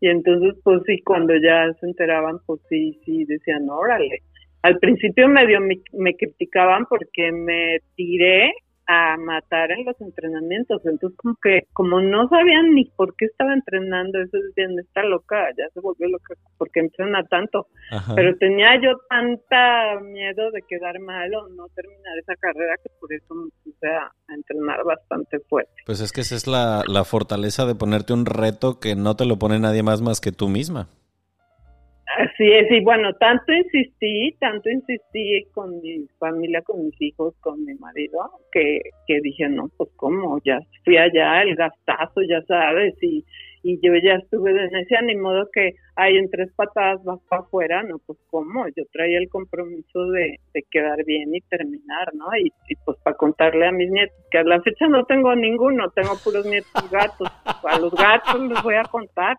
[0.00, 4.22] Y entonces pues sí, cuando ya se enteraban, pues sí, sí, decían, órale.
[4.62, 8.52] al principio medio me, me criticaban porque me tiré
[8.86, 10.82] a matar en los entrenamientos.
[10.84, 15.36] Entonces, como que, como no sabían ni por qué estaba entrenando, eso decían, está loca,
[15.56, 17.66] ya se volvió loca, porque entrena tanto.
[18.14, 23.12] Pero tenía yo tanta miedo de quedar mal o no terminar esa carrera que por
[23.12, 25.72] eso me puse a, entrenar bastante fuerte.
[25.86, 29.26] Pues es que esa es la, la fortaleza de ponerte un reto que no te
[29.26, 30.88] lo pone nadie más más que tú misma.
[32.18, 37.64] Así es, y bueno, tanto insistí, tanto insistí con mi familia, con mis hijos, con
[37.64, 42.94] mi marido, que, que dije, no, pues cómo, ya fui allá, el gastazo, ya sabes,
[43.02, 43.24] y,
[43.64, 47.42] y yo ya estuve en ese ni modo que hay en tres patadas vas para
[47.42, 52.26] afuera, no, pues cómo, yo traía el compromiso de, de quedar bien y terminar, ¿no?
[52.36, 55.90] Y, y, pues para contarle a mis nietos, que a la fecha no tengo ninguno,
[55.90, 59.38] tengo puros nietos gatos, a los gatos les voy a contar.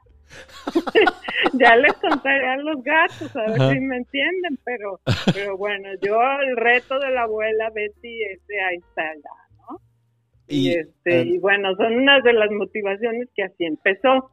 [1.53, 4.99] ya les contaré a los gatos, a ver si me entienden, pero,
[5.33, 9.03] pero bueno, yo el reto de la abuela Betty es de ahí está
[9.69, 9.79] ¿no?
[10.47, 14.31] Y, este, y bueno, son unas de las motivaciones que así empezó.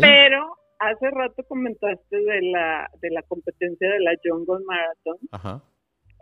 [0.00, 5.62] Pero hace rato comentaste de la, de la competencia de la Jungle Marathon.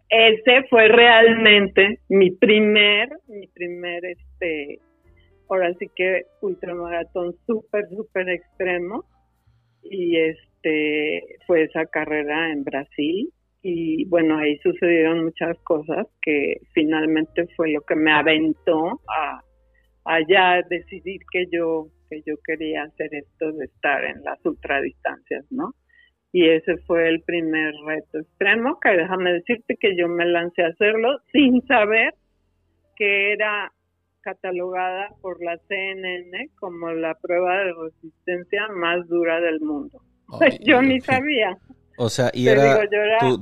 [0.08, 4.78] Ese fue realmente mi primer, mi primer, este,
[5.52, 9.04] ahora sí que ultramaratón súper, súper extremo.
[9.82, 13.32] Y este fue esa carrera en Brasil.
[13.62, 19.40] Y bueno, ahí sucedieron muchas cosas que finalmente fue lo que me aventó a,
[20.28, 25.74] ya decidir que yo, que yo quería hacer esto de estar en las ultradistancias, ¿no?
[26.32, 30.68] Y ese fue el primer reto extremo, que déjame decirte que yo me lancé a
[30.68, 32.14] hacerlo sin saber
[32.96, 33.70] que era
[34.22, 40.00] catalogada por la CNN como la prueba de resistencia más dura del mundo.
[40.60, 41.58] yo ni sabía.
[41.98, 42.80] O sea, y era,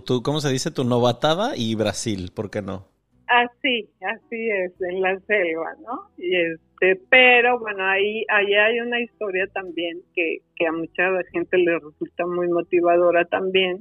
[0.05, 0.71] tú, ¿cómo se dice?
[0.71, 2.89] Tu novatada y Brasil, ¿por qué no?
[3.27, 6.11] Así, así es, en la selva, ¿no?
[6.19, 11.59] Y este, pero bueno, ahí, ahí hay una historia también que, que a mucha gente
[11.59, 13.79] le resulta muy motivadora también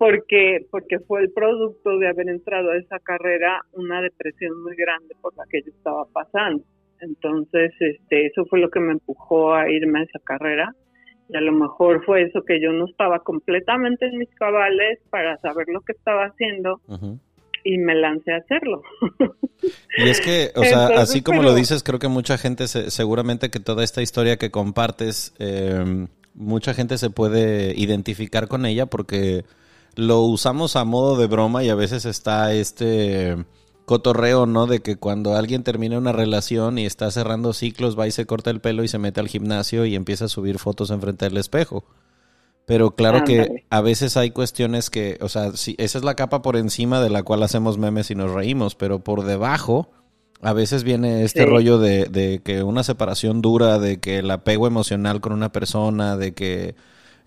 [0.00, 5.14] porque porque fue el producto de haber entrado a esa carrera una depresión muy grande
[5.20, 6.64] por la que yo estaba pasando.
[7.00, 10.74] Entonces, este, eso fue lo que me empujó a irme a esa carrera.
[11.28, 15.36] Y a lo mejor fue eso que yo no estaba completamente en mis cabales para
[15.42, 16.80] saber lo que estaba haciendo
[17.62, 18.82] y me lancé a hacerlo.
[19.98, 23.60] Y es que, o sea, así como lo dices, creo que mucha gente, seguramente que
[23.60, 29.44] toda esta historia que compartes, eh, mucha gente se puede identificar con ella porque
[29.96, 33.36] lo usamos a modo de broma y a veces está este
[33.84, 34.66] cotorreo, ¿no?
[34.66, 38.50] De que cuando alguien termina una relación y está cerrando ciclos, va y se corta
[38.50, 41.84] el pelo y se mete al gimnasio y empieza a subir fotos enfrente del espejo.
[42.66, 46.40] Pero claro que a veces hay cuestiones que, o sea, sí, esa es la capa
[46.40, 49.90] por encima de la cual hacemos memes y nos reímos, pero por debajo
[50.40, 54.68] a veces viene este rollo de, de que una separación dura, de que el apego
[54.68, 56.76] emocional con una persona, de que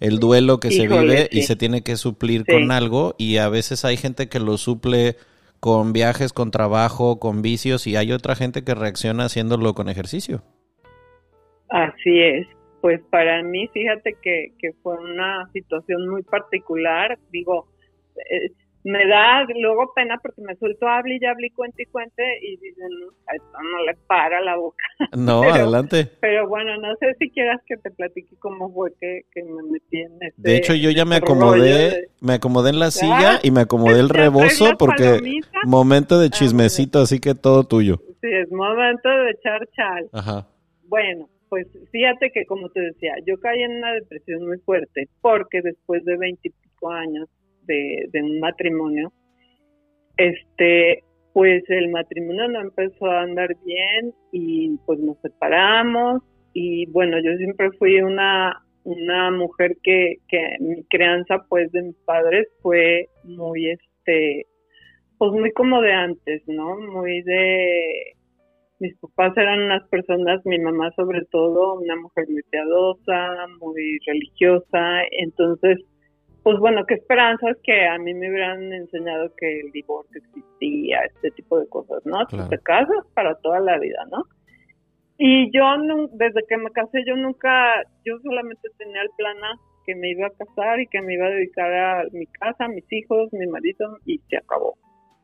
[0.03, 3.85] el duelo que se vive y se tiene que suplir con algo y a veces
[3.85, 5.15] hay gente que lo suple
[5.61, 10.43] con viajes, con trabajo, con vicios y hay otra gente que reacciona haciéndolo con ejercicio.
[11.69, 12.45] Así es.
[12.81, 17.17] Pues para mí, fíjate que, que fue una situación muy particular.
[17.31, 17.69] Digo,
[18.29, 18.51] eh,
[18.83, 22.57] me da luego pena porque me suelto hable y hable y cuente y cuente y
[22.57, 22.89] dicen,
[23.33, 24.83] esto no le para la boca.
[25.17, 26.09] No, adelante.
[26.19, 30.11] Pero bueno, no sé si quieras que te platique cómo fue que, me metí en
[30.21, 33.99] este De hecho, yo ya me acomodé, me acomodé en la silla y me acomodé
[33.99, 35.19] el rebozo porque
[35.65, 37.97] momento de chismecito, así que todo tuyo.
[38.21, 40.09] Sí, es momento de echar chal.
[40.13, 40.47] Ajá.
[40.87, 45.61] Bueno, pues fíjate que como te decía, yo caí en una depresión muy fuerte porque
[45.61, 47.29] después de veintipico años
[47.65, 49.11] de, un matrimonio,
[50.17, 56.21] este, pues el matrimonio no empezó a andar bien y pues nos separamos
[56.53, 61.97] y bueno, yo siempre fui una, una mujer que, que mi crianza pues de mis
[62.05, 64.45] padres fue muy este,
[65.17, 66.77] pues muy como de antes, ¿no?
[66.77, 68.13] Muy de,
[68.83, 75.03] mis papás eran unas personas, mi mamá sobre todo, una mujer muy piadosa, muy religiosa,
[75.11, 75.79] entonces
[76.43, 81.31] pues bueno, qué esperanzas que a mí me hubieran enseñado que el divorcio existía, este
[81.31, 82.25] tipo de cosas, ¿no?
[82.27, 84.23] Te casas para toda la vida, ¿no?
[85.17, 85.63] Y yo,
[86.11, 90.27] desde que me casé, yo nunca, yo solamente tenía el plan A, que me iba
[90.27, 93.47] a casar y que me iba a dedicar a mi casa, a mis hijos, mi
[93.47, 94.75] marido, y se acabó.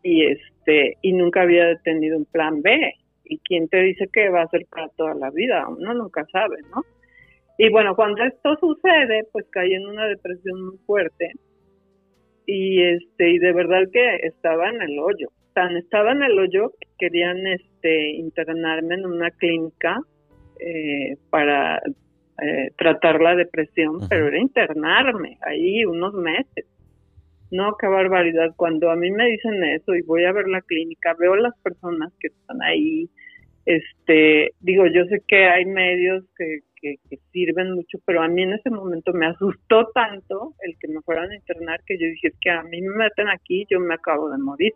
[0.03, 2.93] Y este, y nunca había tenido un plan B.
[3.25, 5.67] ¿Y quién te dice que va a ser para toda la vida?
[5.67, 6.83] Uno nunca sabe, ¿no?
[7.61, 11.33] Y bueno, cuando esto sucede, pues caí en una depresión muy fuerte.
[12.45, 15.27] y este y de verdad que estaba en el hoyo.
[15.53, 19.99] Tan estaba en el hoyo que querían este internarme en una clínica
[20.61, 21.79] eh, para
[22.41, 26.65] eh, tratar la depresión, pero era internarme ahí unos meses.
[27.51, 28.53] No, qué barbaridad.
[28.55, 32.13] Cuando a mí me dicen eso y voy a ver la clínica, veo las personas
[32.21, 33.09] que están ahí.
[33.65, 36.97] Este, digo, yo sé que hay medios que, que,
[37.31, 41.31] sirven mucho, pero a mí en ese momento me asustó tanto el que me fueran
[41.31, 44.37] a internar que yo dije, que a mí me meten aquí, yo me acabo de
[44.37, 44.73] morir.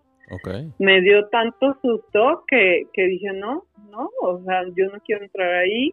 [0.80, 5.54] Me dio tanto susto que, que dije, no, no, o sea, yo no quiero entrar
[5.54, 5.92] ahí.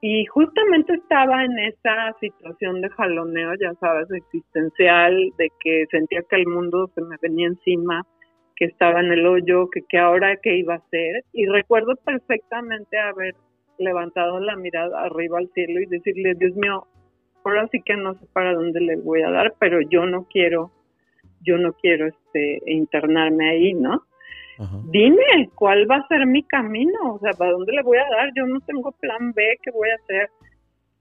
[0.00, 6.36] Y justamente estaba en esa situación de jaloneo, ya sabes, existencial, de que sentía que
[6.36, 8.06] el mundo se me venía encima,
[8.54, 11.24] que estaba en el hoyo, que, que ahora qué iba a hacer.
[11.32, 13.34] Y recuerdo perfectamente haber
[13.78, 16.86] levantado la mirada arriba al cielo y decirle, Dios mío,
[17.44, 20.72] ahora sí que no sé para dónde le voy a dar, pero yo no quiero,
[21.42, 24.02] yo no quiero este internarme ahí, ¿no?
[24.90, 27.14] Dime, ¿cuál va a ser mi camino?
[27.14, 28.32] O sea, ¿para dónde le voy a dar?
[28.34, 30.30] Yo no tengo plan B, ¿qué voy a hacer?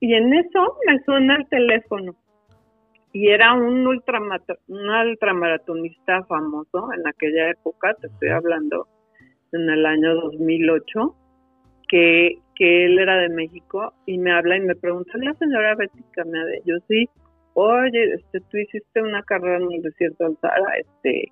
[0.02, 2.16] Y en eso me suena el teléfono.
[3.14, 8.90] Y era un, un ultramaratonista famoso en aquella época, te estoy hablando,
[9.54, 11.16] en el año 2008,
[11.88, 16.04] que, que él era de México y me habla y me pregunta, la señora Betty
[16.16, 17.10] de yo sí,
[17.54, 21.32] oye, este, tú hiciste una carrera en el desierto del Sahara, este,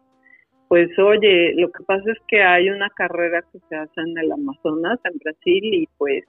[0.67, 4.31] pues oye, lo que pasa es que hay una carrera que se hace en el
[4.31, 6.23] Amazonas, en Brasil, y pues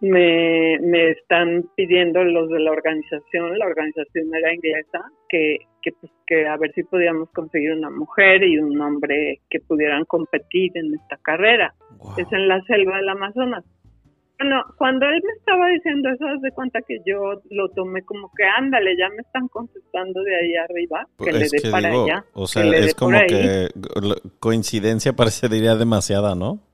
[0.00, 6.12] me, me están pidiendo los de la organización, la organización era inglesa, que, que, pues,
[6.26, 10.94] que a ver si podíamos conseguir una mujer y un hombre que pudieran competir en
[10.94, 11.74] esta carrera.
[12.16, 13.64] Es en la selva del Amazonas.
[14.38, 18.44] Bueno, cuando él me estaba diciendo eso, de cuenta que yo lo tomé como que
[18.44, 22.24] ándale, ya me están contestando de ahí arriba, que le dé para allá.
[22.32, 23.68] O sea, es como que
[24.38, 26.69] coincidencia parecería demasiada, ¿no?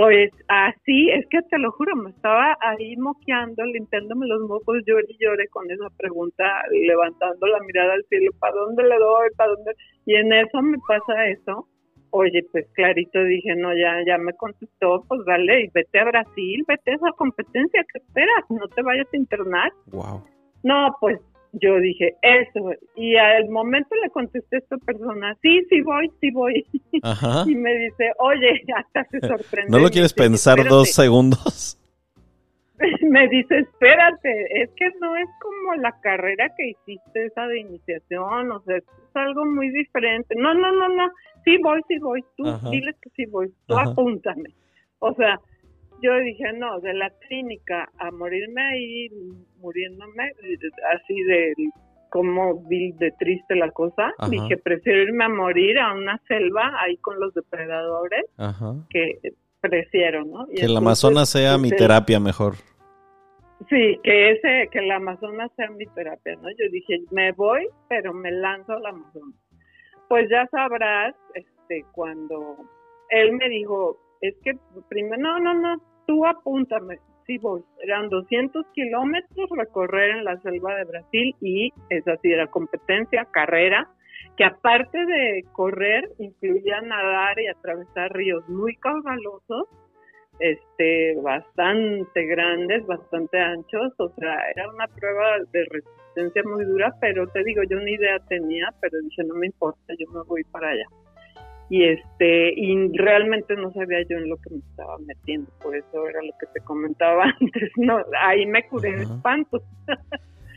[0.00, 5.04] Pues así, es que te lo juro, me estaba ahí moqueando, limpiándome los mocos, lloré
[5.08, 9.28] y lloré con esa pregunta, levantando la mirada al cielo, ¿para dónde le doy?
[9.36, 9.74] ¿Para dónde?
[10.06, 11.68] Y en eso me pasa eso
[12.12, 16.64] Oye, pues clarito dije, no, ya, ya me contestó, pues dale, y vete a Brasil,
[16.66, 18.44] vete a esa competencia, ¿qué esperas?
[18.48, 19.72] No te vayas a internar.
[19.92, 20.24] Wow.
[20.64, 21.20] No, pues
[21.52, 26.30] yo dije, eso, y al momento le contesté a esta persona, sí, sí voy, sí
[26.30, 26.66] voy.
[27.02, 27.44] Ajá.
[27.48, 29.70] Y me dice, oye, hasta se sorprende.
[29.70, 31.76] ¿No lo quieres pensar dos segundos?
[33.02, 38.50] me dice, espérate, es que no es como la carrera que hiciste, esa de iniciación,
[38.52, 38.84] o sea, es
[39.14, 40.34] algo muy diferente.
[40.36, 41.10] No, no, no, no,
[41.44, 44.50] sí voy, sí voy, tú diles que sí voy, tú apúntame.
[44.98, 45.40] O sea,
[46.02, 49.08] yo dije, no, de la clínica a morirme ahí,
[49.60, 50.32] muriéndome,
[50.94, 51.54] así de
[52.10, 57.18] como de triste la cosa, dije, prefiero irme a morir a una selva ahí con
[57.20, 58.24] los depredadores,
[58.90, 60.46] que prefiero, ¿no?
[60.48, 62.54] que el Amazonas sea mi terapia mejor.
[63.68, 66.48] Sí, que ese, que el Amazonas sea mi terapia, ¿no?
[66.50, 69.36] Yo dije, me voy, pero me lanzo al Amazonas.
[70.08, 72.56] Pues ya sabrás, este, cuando
[73.10, 74.52] él me dijo, es que
[74.88, 80.74] primero, no, no, no, tú apúntame, sí voy, eran 200 kilómetros recorrer en la selva
[80.74, 83.88] de Brasil y esa sí era competencia, carrera,
[84.36, 89.68] que aparte de correr, incluía nadar y atravesar ríos muy caudalosos
[90.40, 97.28] este, bastante grandes, bastante anchos, o sea, era una prueba de resistencia muy dura, pero
[97.28, 100.70] te digo, yo una idea tenía, pero dije, no me importa, yo me voy para
[100.70, 100.86] allá.
[101.70, 106.08] Y este, y realmente no sabía yo en lo que me estaba metiendo, por eso
[106.08, 109.62] era lo que te comentaba antes, no, ahí me curé de espanto.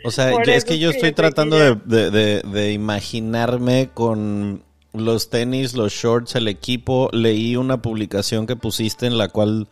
[0.03, 5.91] O sea, es que yo estoy tratando de, de, de imaginarme con los tenis, los
[5.91, 7.09] shorts, el equipo.
[7.11, 9.68] Leí una publicación que pusiste en la cual,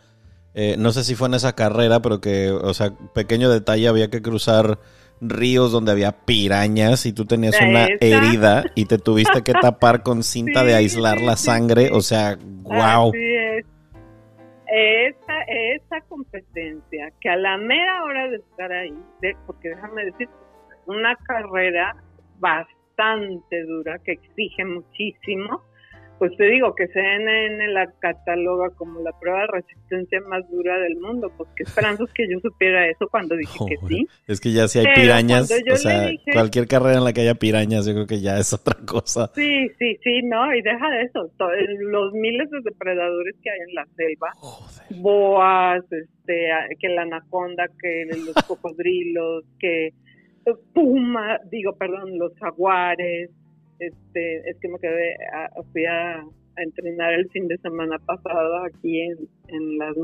[0.54, 4.10] eh, no sé si fue en esa carrera, pero que, o sea, pequeño detalle, había
[4.10, 4.78] que cruzar
[5.22, 10.22] ríos donde había pirañas y tú tenías una herida y te tuviste que tapar con
[10.22, 11.90] cinta de aislar la sangre.
[11.92, 13.12] O sea, wow.
[14.74, 18.94] Esa, esa competencia que a la mera hora de estar ahí,
[19.46, 20.28] porque déjame decir,
[20.86, 21.94] una carrera
[22.38, 25.62] bastante dura, que exige muchísimo,
[26.22, 30.96] pues te digo que CNN la cataloga como la prueba de resistencia más dura del
[31.00, 34.06] mundo, pues qué esperanzas que yo supiera eso cuando dije que sí.
[34.28, 37.86] Es que ya si hay pirañas, o sea, cualquier carrera en la que haya pirañas,
[37.86, 39.32] yo creo que ya es otra cosa.
[39.34, 41.28] Sí, sí, sí, no, y deja de eso,
[41.80, 44.30] los miles de depredadores que hay en la selva,
[45.02, 49.92] boas, este, que la anaconda, que los cocodrilos, que
[50.72, 53.30] puma, digo, perdón, los jaguares,
[53.86, 55.16] este, es que me quedé,
[55.72, 56.24] fui a,
[56.54, 59.16] entrenar el fin de semana pasado aquí en,
[59.48, 59.96] en las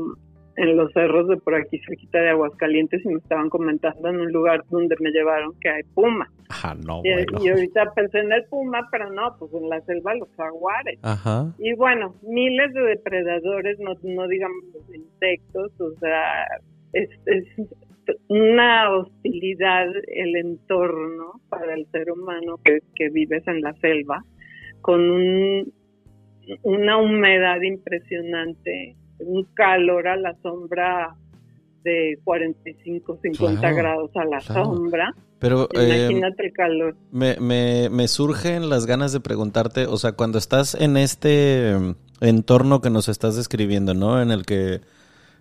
[0.59, 4.31] en los cerros de por aquí cerquita de Aguascalientes y me estaban comentando en un
[4.31, 6.29] lugar donde me llevaron que hay puma.
[6.49, 7.45] Ajá, no, y, bueno.
[7.45, 10.99] y ahorita pensé en el puma, pero no, pues en la selva los jaguares.
[11.01, 11.53] Ajá.
[11.59, 16.45] Y bueno, miles de depredadores, no, no digamos los insectos, o sea,
[16.91, 17.45] es, es
[18.27, 24.23] una hostilidad el entorno para el ser humano que, que vives en la selva,
[24.81, 25.73] con un,
[26.63, 31.15] una humedad impresionante un calor a la sombra
[31.83, 34.65] de 45, 50 Claro, grados a la claro.
[34.65, 35.13] sombra.
[35.39, 36.95] Pero eh, Imagínate el calor.
[37.11, 41.95] me, me, me surgen las ganas de preguntarte, o sea, cuando estás en este em,
[42.21, 44.21] entorno que nos estás describiendo, ¿no?
[44.21, 44.81] En el que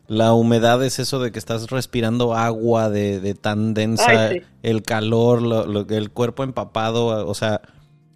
[0.09, 4.47] la humedad es eso de que estás respirando agua de, de tan densa, Ay, sí.
[4.63, 7.61] el calor, lo, lo- el cuerpo empapado, o sea,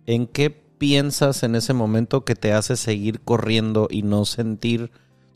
[0.06, 4.90] ¿en qué piensas en ese momento que te hace seguir corriendo y no sentir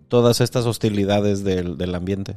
[0.08, 2.36] todas estas hostilidades del, del ambiente?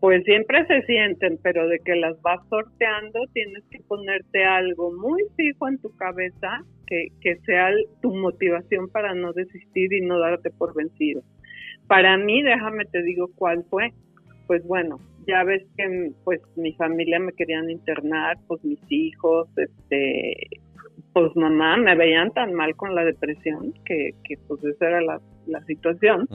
[0.00, 5.22] Pues siempre se sienten, pero de que las vas sorteando tienes que ponerte algo muy
[5.36, 7.70] fijo en tu cabeza que, que sea
[8.02, 11.22] tu motivación para no desistir y no darte por vencido.
[11.88, 13.92] Para mí, déjame te digo cuál fue.
[14.46, 20.48] Pues bueno, ya ves que pues mi familia me querían internar, pues mis hijos, este,
[21.12, 25.20] pues mamá, me veían tan mal con la depresión que, que pues esa era la,
[25.46, 26.28] la situación.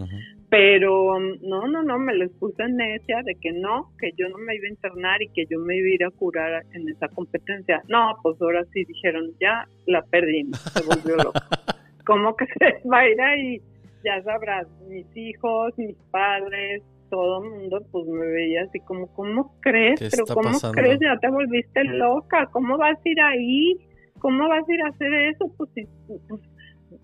[0.50, 4.56] Pero no, no, no, me les puse necia de que no, que yo no me
[4.56, 7.82] iba a internar y que yo me iba a ir a curar en esa competencia.
[7.88, 11.40] No, pues ahora sí dijeron, ya la perdimos, se volvió loco.
[12.06, 13.62] ¿Cómo que se va a ir ahí?
[14.04, 19.54] Ya sabrás, mis hijos, mis padres, todo el mundo, pues me veía así como, ¿cómo
[19.62, 20.00] crees?
[20.00, 20.82] ¿Qué Pero ¿cómo pasando?
[20.82, 21.00] crees?
[21.02, 23.76] Ya te volviste loca, ¿cómo vas a ir ahí?
[24.20, 25.52] ¿Cómo vas a ir a hacer eso?
[25.58, 26.42] Pues, si- pues,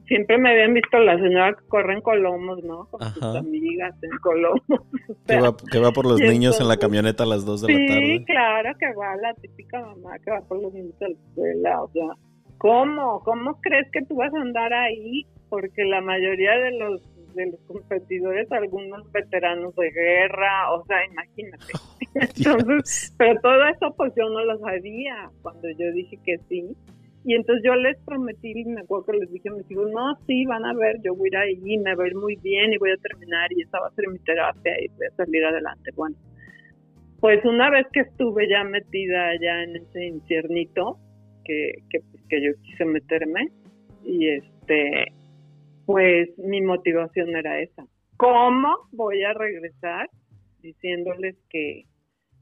[0.08, 2.86] siempre me habían visto la señora que corre en Colomos, ¿no?
[2.86, 3.40] Con sus Ajá.
[3.40, 4.62] amigas en Colomos.
[4.70, 7.74] o Que va, que va por los niños en la camioneta a las 2 de
[7.74, 8.26] la Sí, tarde.
[8.26, 11.90] claro que va la típica mamá que va por los niños a la escuela, o
[11.92, 12.08] sea,
[12.60, 13.20] ¿cómo?
[13.26, 15.26] ¿Cómo crees que tú vas a andar ahí?
[15.50, 17.02] Porque la mayoría de los
[17.38, 21.74] de los competidores, algunos veteranos de guerra, o sea, imagínate.
[22.16, 26.76] Entonces, pero todo eso pues yo no lo sabía cuando yo dije que sí.
[27.24, 30.16] Y entonces yo les prometí, y me acuerdo que les dije a mis hijos, no,
[30.26, 32.72] sí, van a ver, yo voy a ir ahí, me va a ir muy bien
[32.72, 35.44] y voy a terminar y esa va a ser mi terapia y voy a salir
[35.44, 35.92] adelante.
[35.94, 36.16] Bueno,
[37.20, 41.00] pues una vez que estuve ya metida ya en ese infiernito
[41.44, 43.50] que, que, pues, que yo quise meterme
[44.06, 45.12] y este,
[45.88, 47.88] pues mi motivación era esa.
[48.18, 50.10] ¿Cómo voy a regresar
[50.62, 51.86] diciéndoles que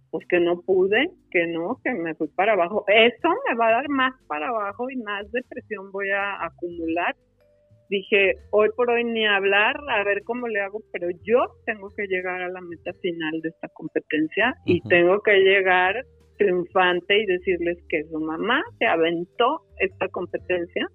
[0.09, 2.85] pues que no pude, que no, que me fui para abajo.
[2.87, 7.13] Eso me va a dar más para abajo y más depresión voy a acumular.
[7.89, 12.07] Dije, hoy por hoy ni hablar, a ver cómo le hago, pero yo tengo que
[12.07, 16.05] llegar a la meta final de esta competencia y tengo que llegar
[16.37, 20.87] triunfante y decirles que su mamá se aventó esta competencia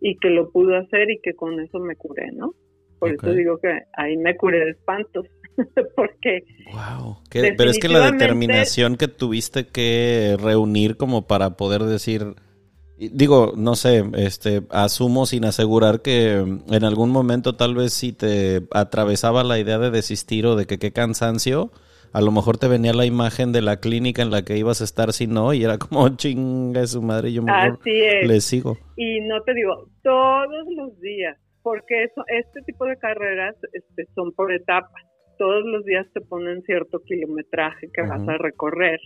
[0.00, 2.54] y que lo pudo hacer y que con eso me curé, ¿no?
[2.98, 5.26] Por eso digo que ahí me curé de espantos,
[5.96, 6.42] porque
[6.72, 7.18] Wow.
[7.30, 12.34] pero es que la determinación que tuviste que reunir como para poder decir,
[12.98, 18.62] digo, no sé, este, asumo sin asegurar que en algún momento tal vez si te
[18.72, 21.70] atravesaba la idea de desistir o de que qué cansancio,
[22.12, 24.84] a lo mejor te venía la imagen de la clínica en la que ibas a
[24.84, 28.26] estar si no y era como chinga su madre, yo mejor así es.
[28.26, 28.76] le sigo.
[28.96, 34.32] Y no te digo, todos los días, porque eso, este tipo de carreras este, son
[34.32, 35.02] por etapas.
[35.38, 38.98] Todos los días te ponen cierto kilometraje que vas a recorrer.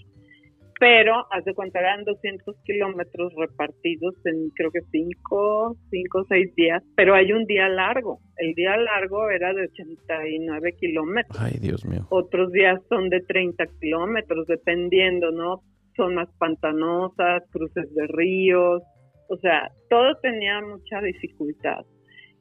[0.82, 6.54] Pero, haz de cuenta, eran 200 kilómetros repartidos en creo que 5, 5 o 6
[6.56, 6.82] días.
[6.96, 8.18] Pero hay un día largo.
[8.36, 12.08] El día largo era de 89 kilómetros Ay, Dios mío.
[12.10, 15.62] otros días son de 30 kilómetros, dependiendo, ¿no?
[15.96, 18.82] Zonas pantanosas, cruces de ríos,
[19.28, 21.86] o sea, todo tenía mucha dificultad.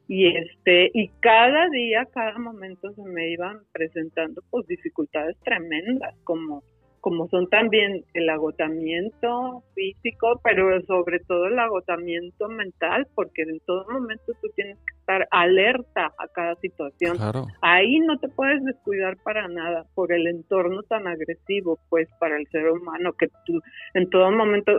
[0.08, 6.64] Y este, y cada día, cada momento se me iban presentando pues dificultades tremendas, como,
[7.02, 13.86] como son también el agotamiento físico, pero sobre todo el agotamiento mental, porque en todo
[13.89, 17.47] momento tú tienes que estar alerta a cada situación Claro.
[17.62, 22.47] ahí no te puedes descuidar para nada por el entorno tan agresivo, pues para el
[22.47, 23.60] ser humano, que tú
[23.95, 24.72] en todo momento,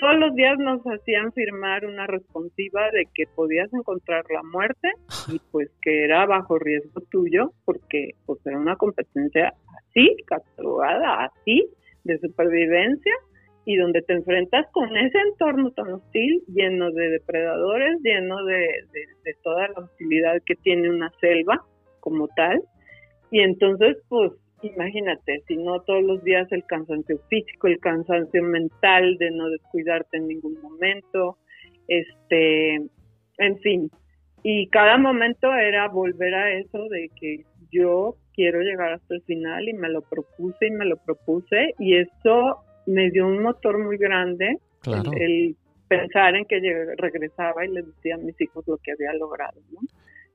[0.00, 4.90] todos los días nos hacían firmar una responsiva de que podías encontrar la muerte
[5.28, 9.54] y pues que era bajo riesgo tuyo, porque pues era una competencia
[9.94, 11.68] así, catalogada así,
[12.04, 13.12] de supervivencia
[13.64, 18.66] y donde te enfrentas con ese entorno tan hostil, lleno de depredadores, lleno de,
[19.24, 21.64] de, toda la hostilidad que tiene una selva
[22.00, 22.62] como tal.
[23.30, 29.16] Y entonces, pues, imagínate, si no todos los días el cansancio físico, el cansancio mental
[29.16, 31.38] de no descuidarte en ningún momento,
[31.88, 32.74] este,
[33.38, 33.90] en fin.
[34.42, 37.44] Y cada momento era volver a eso de que
[37.74, 41.96] yo quiero llegar hasta el final y me lo propuse y me lo propuse y
[41.96, 44.58] eso me dio un motor muy grande
[45.16, 45.56] el,
[45.88, 46.56] pensar en que
[46.96, 49.80] regresaba y le decía a mis hijos lo que había logrado, ¿no?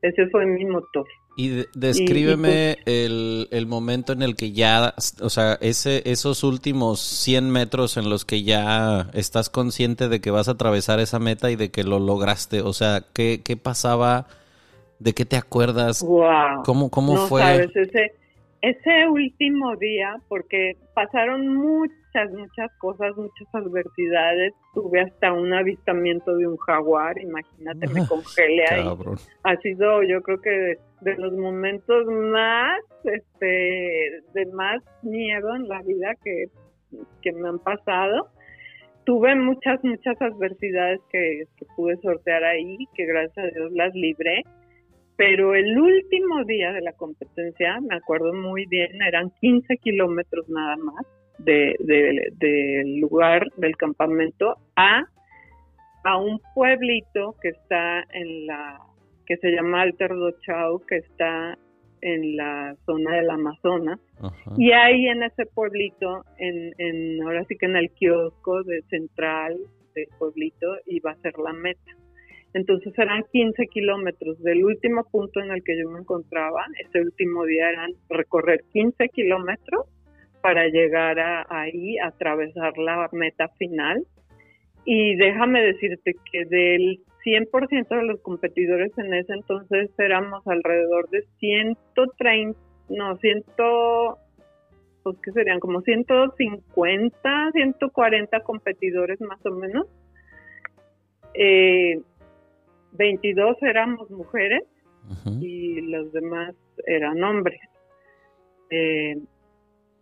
[0.02, 1.06] Ese fue mi motor.
[1.36, 7.50] Y descríbeme pues el, momento en el que ya, o sea, ese, esos últimos 100
[7.50, 11.58] metros en los que ya estás consciente de que vas a atravesar esa meta y
[11.58, 12.62] de que lo lograste.
[12.62, 14.28] O sea, ¿qué, qué pasaba?
[15.00, 16.04] ¿De qué te acuerdas?
[16.04, 16.64] Wow.
[16.66, 17.41] ¿Cómo, cómo no fue?
[17.41, 18.12] Sabes, ese,
[18.62, 24.54] ese último día, porque pasaron muchas, muchas cosas, muchas adversidades.
[24.74, 28.86] Tuve hasta un avistamiento de un jaguar, imagínate, me congelé ahí.
[29.43, 35.82] Ha sido, yo creo que de, los momentos más, este, de más miedo en la
[35.84, 36.45] vida que,
[37.22, 38.28] que me han pasado.
[39.06, 44.43] Tuve muchas, muchas adversidades que, que pude sortear ahí, que gracias a Dios las libré
[45.20, 50.78] pero el último día de la competencia, me acuerdo muy bien, eran 15 kilómetros nada
[50.78, 51.05] más
[51.39, 51.76] del
[52.38, 55.03] de, lugar del campamento a,
[56.05, 58.80] a un pueblito que está en la,
[59.26, 60.32] que se llama Alter do
[60.88, 61.57] que está
[61.99, 63.99] en la zona del Amazonas.
[64.55, 69.57] Y ahí en ese pueblito, en, en, ahora sí que en el kiosco de central
[69.95, 71.91] del pueblito, iba a ser la meta.
[72.54, 76.66] Entonces eran 15 kilómetros del último punto en el que yo me encontraba.
[76.84, 79.86] Ese último día eran recorrer 15 kilómetros
[80.41, 84.04] para llegar a, ahí, a atravesar la meta final.
[84.86, 91.24] Y déjame decirte que del 100% de los competidores en ese entonces éramos alrededor de
[91.39, 93.43] 130, no, 100,
[95.04, 99.88] pues que serían como 150, 140 competidores más o menos.
[101.36, 102.02] Eh,
[102.94, 104.64] 22 éramos mujeres
[105.42, 107.60] y los demás eran hombres.
[108.70, 109.18] Eh,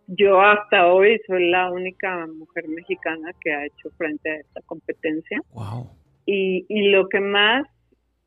[0.08, 5.40] yo hasta hoy soy la única mujer mexicana que ha hecho frente a esta competencia.
[6.26, 7.66] Y, y lo que más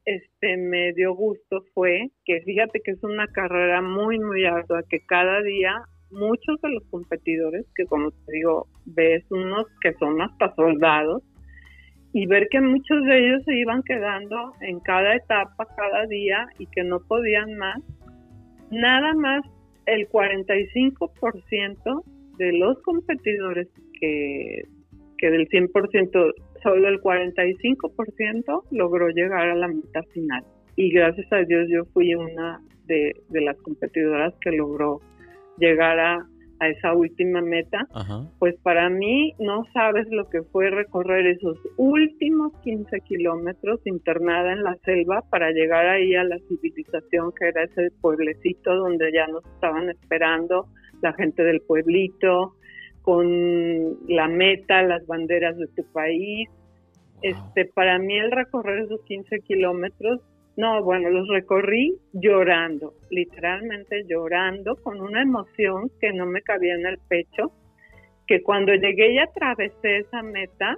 [0.06, 5.06] este me dio gusto fue que fíjate que es una carrera muy muy ardua que
[5.06, 5.76] cada día
[6.10, 11.22] muchos de los competidores que como te digo ves unos que son hasta soldados
[12.14, 16.66] y ver que muchos de ellos se iban quedando en cada etapa, cada día y
[16.68, 17.80] que no podían más.
[18.70, 19.46] Nada más
[19.86, 22.04] el 45%
[22.38, 23.68] de los competidores
[24.00, 24.64] que,
[25.18, 26.34] que del 100%,
[26.64, 30.44] solo el 45% logró llegar a la meta final.
[30.76, 35.00] Y gracias a Dios yo fui una de, de las competidoras que logró
[35.58, 36.28] llegar a,
[36.62, 37.88] a esa última meta,
[38.38, 44.62] pues para mí no sabes lo que fue recorrer esos últimos 15 kilómetros internada en
[44.62, 49.44] la selva para llegar ahí a la civilización que era ese pueblecito donde ya nos
[49.56, 50.68] estaban esperando
[51.02, 52.54] la gente del pueblito,
[53.02, 56.48] con la meta, las banderas de tu país.
[57.24, 60.22] Este, para mí el recorrer esos 15 kilómetros
[60.58, 66.86] no, bueno, los recorrí llorando, literalmente llorando, con una emoción que no me cabía en
[66.86, 67.52] el pecho,
[68.28, 70.78] que cuando llegué y atravesé esa meta,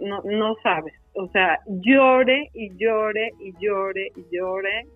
[0.00, 4.86] no, no sabes, o sea, llore y llore y llore y llore,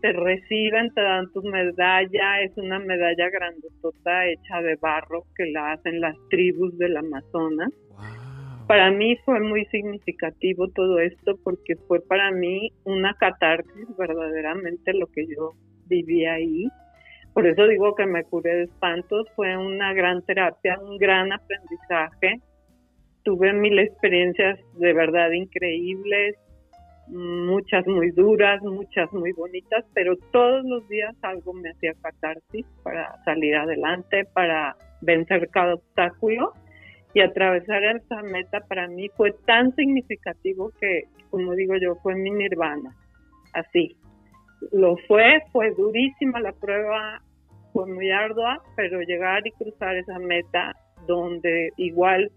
[0.00, 5.72] te reciben, te dan tu medalla, es una medalla grandotota hecha de barro que la
[5.72, 7.72] hacen las tribus del Amazonas
[8.68, 15.06] para mí fue muy significativo todo esto porque fue para mí una catarsis verdaderamente lo
[15.06, 15.54] que yo
[15.86, 16.68] viví ahí.
[17.32, 22.42] Por eso digo que me curé de espantos, fue una gran terapia, un gran aprendizaje.
[23.22, 26.36] Tuve mil experiencias de verdad increíbles,
[27.06, 33.16] muchas muy duras, muchas muy bonitas, pero todos los días algo me hacía catarsis para
[33.24, 36.52] salir adelante, para vencer cada obstáculo
[37.18, 42.30] y atravesar esa meta para mí fue tan significativo que, como digo yo, fue mi
[42.30, 42.94] nirvana,
[43.54, 43.96] así.
[44.70, 47.20] Lo fue, fue durísima la prueba,
[47.72, 50.76] fue muy ardua, pero llegar y cruzar esa meta
[51.08, 52.30] donde igual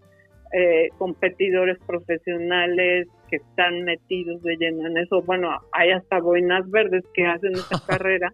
[0.52, 7.04] eh, competidores profesionales que están metidos de lleno en eso, bueno, hay hasta boinas verdes
[7.14, 8.30] que hacen esa carrera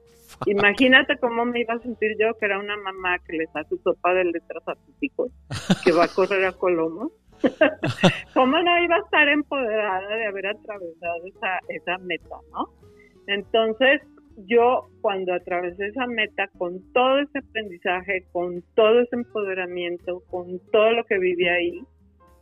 [0.46, 4.14] Imagínate cómo me iba a sentir yo, que era una mamá que les su sopa
[4.14, 5.32] de letras a sus hijos,
[5.84, 7.12] que va a correr a Colomos.
[8.34, 12.68] ¿Cómo no iba a estar empoderada de haber atravesado esa, esa meta, no?
[13.26, 14.02] Entonces,
[14.46, 20.92] yo cuando atravesé esa meta con todo ese aprendizaje, con todo ese empoderamiento, con todo
[20.92, 21.82] lo que viví ahí,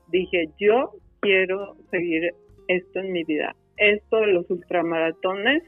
[0.09, 2.33] dije, yo quiero seguir
[2.69, 3.55] esto en mi vida.
[3.77, 5.63] Esto de los ultramaratones,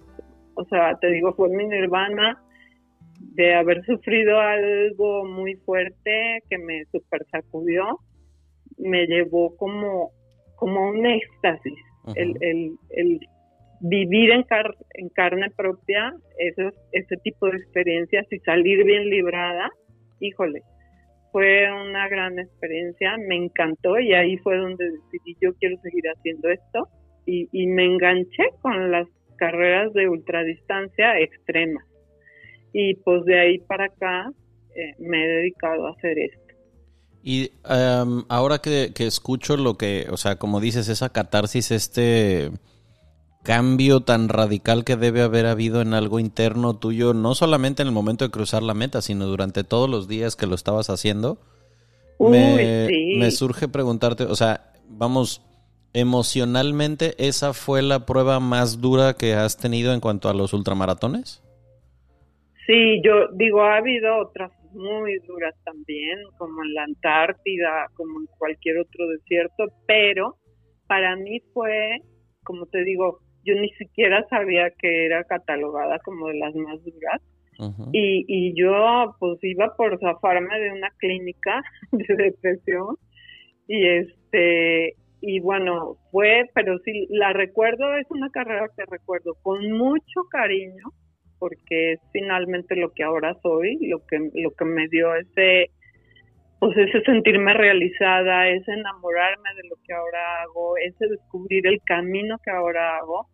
[0.55, 2.43] o sea, te digo, fue mi nirvana
[3.21, 7.99] de haber sufrido algo muy fuerte que me super sacudió,
[8.79, 10.11] me llevó como,
[10.57, 11.79] como un éxtasis.
[12.15, 13.21] el, el, el,
[13.81, 14.45] vivir en,
[14.95, 19.71] en carne propia ese, ese tipo de experiencias y salir bien librada,
[20.21, 20.63] híjole,
[21.39, 26.49] fue una gran experiencia, me encantó y ahí fue donde decidí yo quiero seguir haciendo
[26.49, 26.89] esto
[27.27, 31.85] y, me enganché con las carreras de ultradistancia extremas
[32.73, 34.33] y pues de ahí para acá
[34.75, 36.55] eh, me he dedicado a hacer esto.
[37.23, 42.51] Y em, ahora que, escucho lo que, o sea, como dices, esa catarsis, este
[43.49, 47.95] cambio tan radical que debe haber habido en algo interno tuyo, no solamente en el
[47.95, 51.39] momento de cruzar la meta, sino durante todos los días que lo estabas haciendo,
[52.21, 55.43] me, me surge preguntarte, o sea, vamos,
[55.95, 61.43] emocionalmente, ¿esa fue la prueba más dura que has tenido en cuanto a los ultramaratones?
[62.67, 68.27] Sí, yo digo, ha habido otras muy duras también, como en la Antártida, como en
[68.37, 70.37] cualquier otro desierto, pero
[70.87, 72.03] para mí fue,
[72.45, 77.21] como te digo, yo ni siquiera sabía que era catalogada como de las más duras.
[77.93, 81.63] y, y yo pues iba por zafarme de una clínica
[81.93, 82.97] de depresión
[83.67, 89.73] y este y bueno fue pero sí la recuerdo es una carrera que recuerdo con
[89.73, 90.93] mucho cariño
[91.41, 95.71] porque es finalmente lo que ahora soy lo que lo que me dio ese
[96.61, 102.37] pues ese sentirme realizada ese enamorarme de lo que ahora hago ese descubrir el camino
[102.45, 103.29] que ahora hago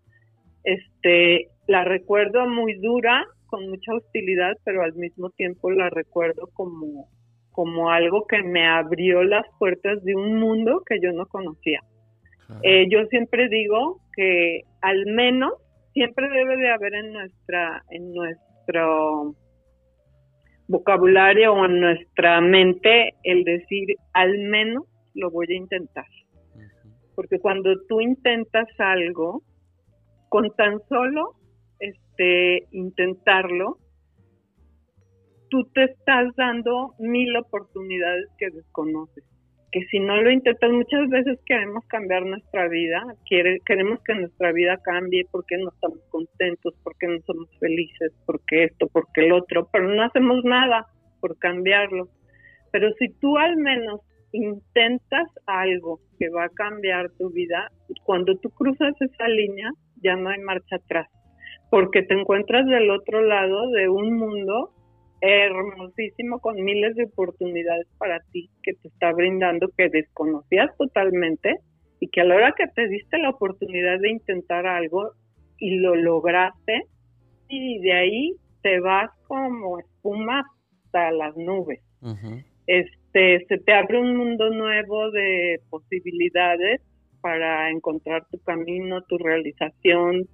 [0.65, 7.09] este, la recuerdo muy dura, con mucha hostilidad, pero al mismo tiempo la recuerdo como,
[7.53, 11.81] como algo que me abrió las puertas de un mundo que yo no conocía.
[12.63, 15.53] Eh, yo siempre digo que al menos
[15.93, 19.35] siempre debe de haber en nuestra, en nuestro
[20.69, 24.85] vocabulario o en nuestra mente el decir al menos
[25.15, 26.07] lo voy a intentar.
[27.15, 29.43] Porque cuando tú intentas algo,
[30.29, 31.35] con tan solo
[31.79, 33.79] este intentarlo,
[35.49, 39.25] tú te estás dando mil oportunidades que desconoces.
[39.75, 44.79] Que si no lo intentas, muchas veces queremos cambiar nuestra vida, queremos que nuestra vida
[44.85, 49.89] cambie porque no estamos contentos, porque no somos felices, porque esto, porque el otro, pero
[49.89, 50.87] no hacemos nada
[51.21, 52.07] por cambiarlo.
[52.71, 54.01] Pero si tú al menos
[54.31, 57.69] intentas algo que va a cambiar tu vida,
[58.05, 59.71] cuando tú cruzas esa línea,
[60.05, 61.09] ya no hay marcha atrás,
[61.73, 64.71] porque te encuentras del otro lado de un mundo
[65.25, 71.57] hermosísimo con miles de oportunidades para ti que te está brindando que desconocías totalmente
[72.01, 75.13] y que a la hora que te diste la oportunidad de intentar algo
[75.59, 76.83] y lo lograste
[77.49, 80.45] y de ahí te vas como espuma
[80.85, 81.81] hasta las nubes.
[82.67, 86.83] Este se te abre un mundo nuevo de posibilidades
[87.21, 90.27] para encontrar tu camino, tu realización,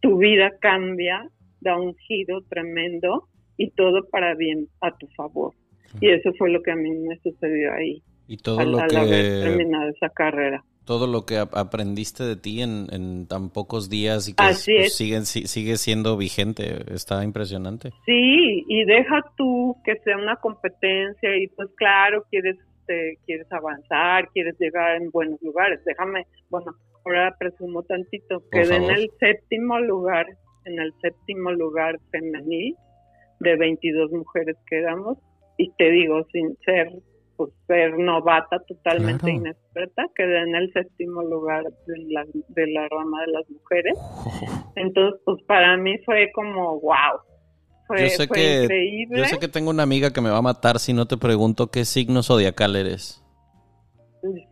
[0.00, 1.28] tu, vida cambia,
[1.60, 5.54] da un giro tremendo y todo para bien, a tu favor.
[6.00, 8.02] Y eso fue lo que a mí me sucedió ahí.
[8.26, 8.96] Y todo lo que...
[8.96, 10.64] Haber terminado esa carrera.
[10.84, 15.76] Todo lo que aprendiste de ti en, tan pocos días y que pues, sigue, sigue
[15.76, 17.90] siendo vigente, está impresionante.
[18.04, 24.28] Sí, y deja tú que sea una competencia y pues claro, quieres este, quieres avanzar,
[24.30, 25.80] quieres llegar en buenos lugares.
[25.84, 26.74] Déjame, bueno,
[27.04, 30.26] ahora presumo tantito, quedé en el séptimo lugar,
[30.64, 32.76] en el séptimo lugar femenil
[33.42, 35.18] de 22 mujeres que éramos.
[35.58, 36.90] Y te digo sin ser
[37.36, 43.22] pues ser novata totalmente inexperta quedé en el séptimo lugar de la, de la rama
[43.22, 43.98] de las mujeres.
[44.76, 47.20] Entonces pues para mí fue como wow
[47.98, 50.92] yo sé que, Yo sé que tengo una amiga que me va a matar si
[50.92, 53.22] no te pregunto qué signo zodiacal eres.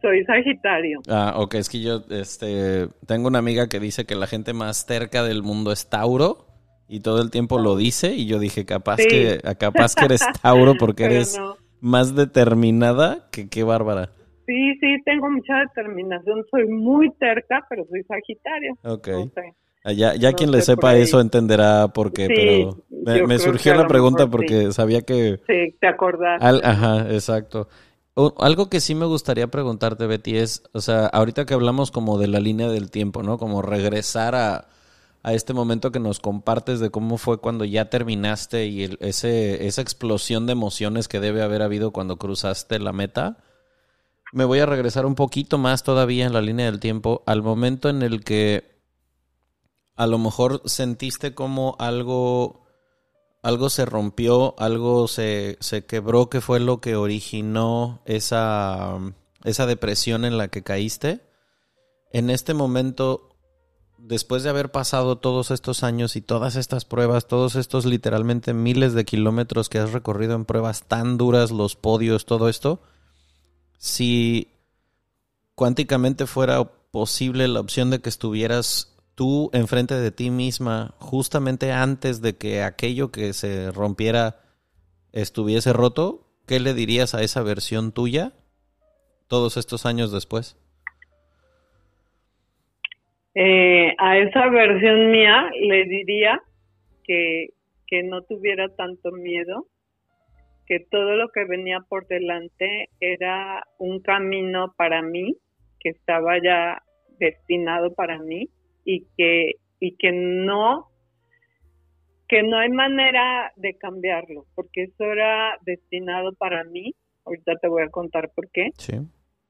[0.02, 1.00] Soy Sagitario.
[1.08, 4.84] Ah, ok, es que yo este, tengo una amiga que dice que la gente más
[4.84, 6.46] cerca del mundo es Tauro
[6.90, 10.74] y todo el tiempo lo dice y yo dije, capaz, que, capaz que eres Tauro
[10.74, 11.40] porque eres
[11.80, 14.10] más determinada que qué bárbara.
[14.44, 18.76] Sí, sí, tengo mucha determinación, soy muy terca, pero soy Sagitario.
[18.82, 19.08] Ok.
[19.84, 24.26] Ah, ya, ya quien le sepa eso entenderá por qué, pero me, surgió la pregunta
[24.26, 25.38] porque sabía que...
[25.46, 26.42] Sí, te acordás.
[26.42, 27.68] ajá, exacto.
[28.38, 32.26] algo que sí me gustaría preguntarte, Betty, es, o sea, ahorita que hablamos como de
[32.26, 33.38] la línea del tiempo, ¿no?
[33.38, 34.66] Como regresar a,
[35.22, 39.82] a este momento que nos compartes de cómo fue cuando ya terminaste y ese, esa
[39.82, 43.44] explosión de emociones que debe haber habido cuando cruzaste la meta.
[44.32, 47.88] Me voy a regresar un poquito más todavía en la línea del tiempo al momento
[47.88, 48.80] en el que
[49.96, 52.60] a lo mejor sentiste como algo
[53.42, 58.98] algo se rompió, algo se, se quebró, que fue lo que originó esa,
[59.44, 61.22] esa depresión en la que caíste.
[62.12, 63.29] En este momento,
[64.02, 68.94] después de haber pasado todos estos años y todas estas pruebas, todos estos literalmente miles
[68.94, 72.80] de kilómetros que has recorrido en pruebas tan duras, los podios, todo esto,
[73.78, 74.48] si
[75.54, 82.20] cuánticamente fuera posible la opción de que estuvieras tú enfrente de ti misma justamente antes
[82.20, 84.40] de que aquello que se rompiera
[85.12, 88.32] estuviese roto, ¿qué le dirías a esa versión tuya
[89.28, 90.56] todos estos años después?
[93.34, 96.42] Eh, a esa versión mía le diría
[97.04, 97.50] que,
[97.86, 99.66] que no tuviera tanto miedo,
[100.66, 105.36] que todo lo que venía por delante era un camino para mí,
[105.78, 106.82] que estaba ya
[107.18, 108.48] destinado para mí
[108.84, 110.86] y que, y que no
[112.28, 117.82] que no hay manera de cambiarlo, porque eso era destinado para mí, ahorita te voy
[117.82, 118.70] a contar por qué,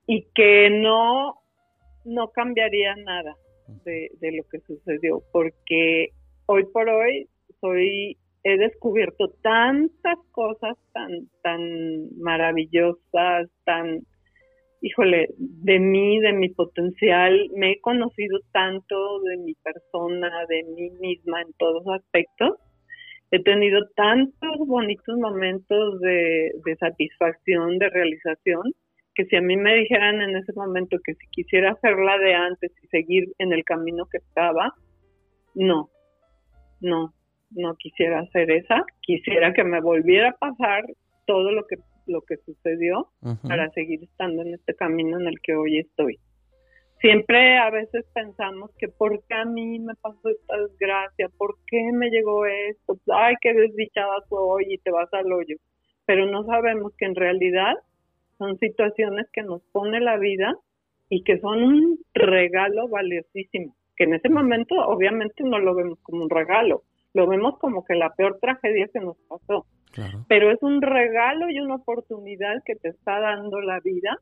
[0.06, 1.42] y que no,
[2.06, 3.36] no cambiaría nada
[3.84, 6.10] de, lo que sucedió, porque
[6.46, 7.28] hoy por hoy
[7.60, 11.60] soy, he descubierto tantas cosas tan, tan
[12.18, 14.00] maravillosas, tan
[14.82, 20.90] híjole, de mí, de mi potencial, me he conocido tanto de mi persona, de mí
[21.00, 22.58] misma en todos aspectos.
[23.30, 28.62] He tenido tantos bonitos momentos de, satisfacción, de realización,
[29.20, 32.72] que si a mí me dijeran en ese momento que si quisiera hacerla de antes
[32.82, 34.74] y seguir en el camino que estaba,
[35.54, 35.90] no,
[36.80, 37.12] no,
[37.50, 38.82] no quisiera hacer esa.
[39.02, 40.84] Quisiera que me volviera a pasar
[41.26, 43.08] todo lo que lo que sucedió
[43.46, 46.18] para seguir estando en este camino en el que hoy estoy.
[47.00, 51.92] Siempre a veces pensamos que por qué a mí me pasó esta desgracia, por qué
[51.92, 55.56] me llegó esto, ay, qué desdichada soy y te vas al hoyo.
[56.04, 57.74] Pero no sabemos que en realidad
[58.40, 60.56] son situaciones que nos pone la vida
[61.10, 66.24] y que son un regalo valiosísimo, que en ese momento obviamente no lo vemos como
[66.24, 69.66] un regalo, lo vemos como que la peor tragedia que nos pasó.
[70.28, 74.18] Pero es un regalo y una oportunidad que te está dando la vida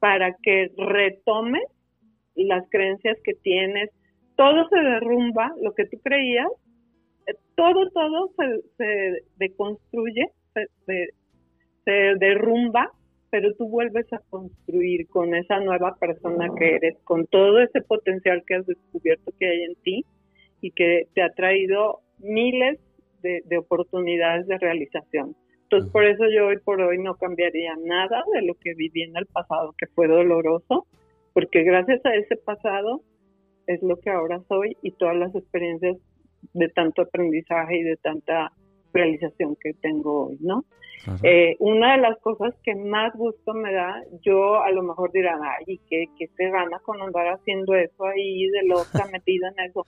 [0.00, 1.62] para que retomes
[2.34, 3.90] las creencias que tienes.
[4.36, 6.48] Todo se derrumba, lo que tú creías,
[7.26, 11.10] eh, todo, todo se, se deconstruye, se,
[11.84, 12.90] se derrumba,
[13.32, 18.44] pero tú vuelves a construir con esa nueva persona que eres, con todo ese potencial
[18.46, 20.04] que has descubierto que hay en ti
[20.60, 22.78] y que te ha traído miles
[23.22, 25.34] de, oportunidades de realización.
[25.62, 29.16] Entonces, por eso yo hoy por hoy no cambiaría nada de lo que viví en
[29.16, 30.86] el pasado, que fue doloroso,
[31.32, 33.00] porque gracias a ese pasado
[33.66, 35.96] es lo que ahora soy y todas las experiencias
[36.52, 38.52] de tanto aprendizaje y de tanta
[38.92, 40.64] realización que tengo hoy, ¿no?
[41.24, 45.40] Eh, una de las cosas que más gusto me da, yo a lo mejor dirán,
[45.42, 49.86] ay, ¿qué, qué te gana con andar haciendo eso ahí de loca metida en eso?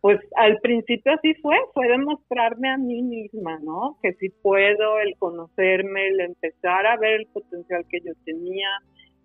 [0.00, 3.98] Pues al principio así fue, fue demostrarme a mí misma, ¿no?
[4.02, 8.68] Que si puedo, el conocerme, el empezar a ver el potencial que yo tenía,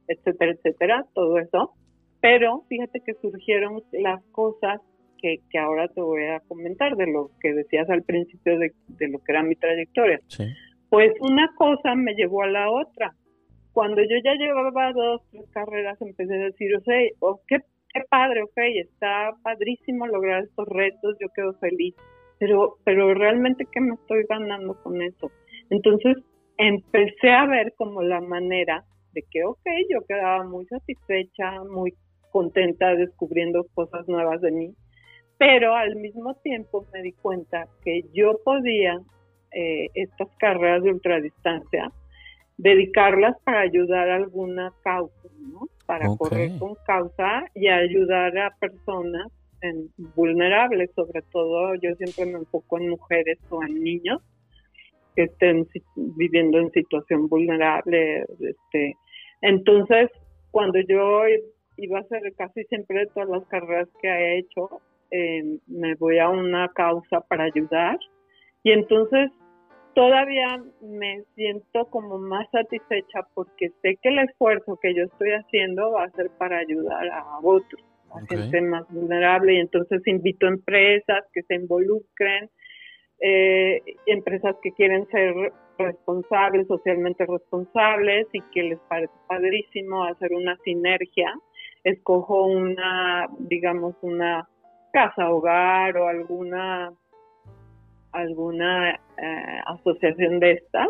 [0.07, 1.73] etcétera, etcétera, todo eso.
[2.21, 4.81] Pero fíjate que surgieron las cosas
[5.23, 9.07] que, que ahora te voy a comentar de lo que decías al principio de, de
[9.07, 10.19] lo que era mi trayectoria.
[10.89, 13.15] Pues una cosa me llevó a la otra.
[13.71, 17.59] Cuando yo ya llevaba dos, tres carreras, empecé a decir, o sea, oh, ¿qué
[17.93, 21.95] qué padre, ok, está padrísimo lograr estos retos, yo quedo feliz,
[22.39, 25.31] pero, pero realmente qué me estoy ganando con eso.
[25.69, 26.17] Entonces
[26.57, 31.93] empecé a ver como la manera de que, ok, yo quedaba muy satisfecha, muy
[32.31, 34.75] contenta descubriendo cosas nuevas de mí,
[35.43, 38.97] pero al mismo tiempo me di cuenta que yo podía
[39.51, 41.91] eh, estas carreras de ultradistancia
[42.55, 45.67] dedicarlas para ayudar a alguna causa, ¿no?
[45.85, 49.27] Para correr con causa y ayudar a personas
[50.15, 54.21] vulnerables, sobre todo yo siempre me enfoco en mujeres o en niños
[55.13, 58.95] que estén viviendo en situación vulnerable, este,
[59.41, 60.09] entonces
[60.51, 61.23] cuando yo
[61.75, 64.81] iba a hacer casi siempre todas las carreras que he hecho,
[65.13, 67.99] eh, me voy a una causa para ayudar.
[68.63, 69.29] Y entonces
[69.93, 75.91] todavía me siento como más satisfecha porque sé que el esfuerzo que yo estoy haciendo
[75.91, 79.53] va a ser para ayudar a otros, a gente más vulnerable.
[79.53, 82.49] Y entonces invito a empresas que se involucren,
[83.19, 90.57] eh, empresas que quieren ser responsables, socialmente responsables y que les parece padrísimo hacer una
[90.63, 91.31] sinergia.
[91.83, 94.47] Escojo una, digamos, una
[94.93, 96.93] casa hogar o alguna
[98.13, 100.87] alguna eh, asociación de estas.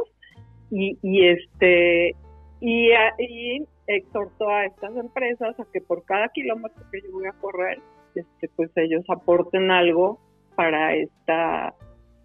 [0.70, 2.16] Y, y este
[2.60, 7.34] y, y exhorto a estas empresas a que por cada kilómetro que yo voy a
[7.34, 7.80] correr
[8.16, 10.20] este pues ellos aporten algo
[10.56, 11.74] para esta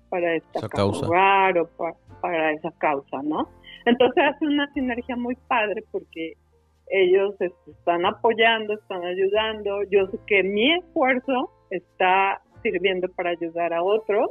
[0.09, 1.07] para esta causa.
[1.07, 1.69] o
[2.21, 3.49] para, esa causa no
[3.85, 6.35] entonces hace una sinergia muy padre porque
[6.91, 9.83] ellos este, están apoyando están ayudando.
[9.91, 14.31] Yo sé que mi esfuerzo está sirviendo para ayudar a otros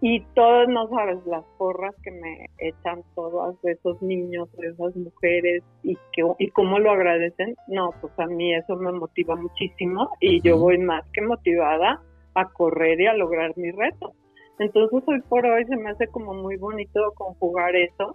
[0.00, 5.96] y todos, no sabes, las porras que me echan todos esos niños, esas mujeres y,
[6.12, 10.58] que, y cómo lo agradecen, no, pues a mí eso me motiva muchísimo y yo
[10.58, 12.02] voy más que motivada
[12.34, 14.12] a correr y a lograr mi reto.
[14.58, 18.14] Entonces hoy por hoy se me hace como muy bonito conjugar eso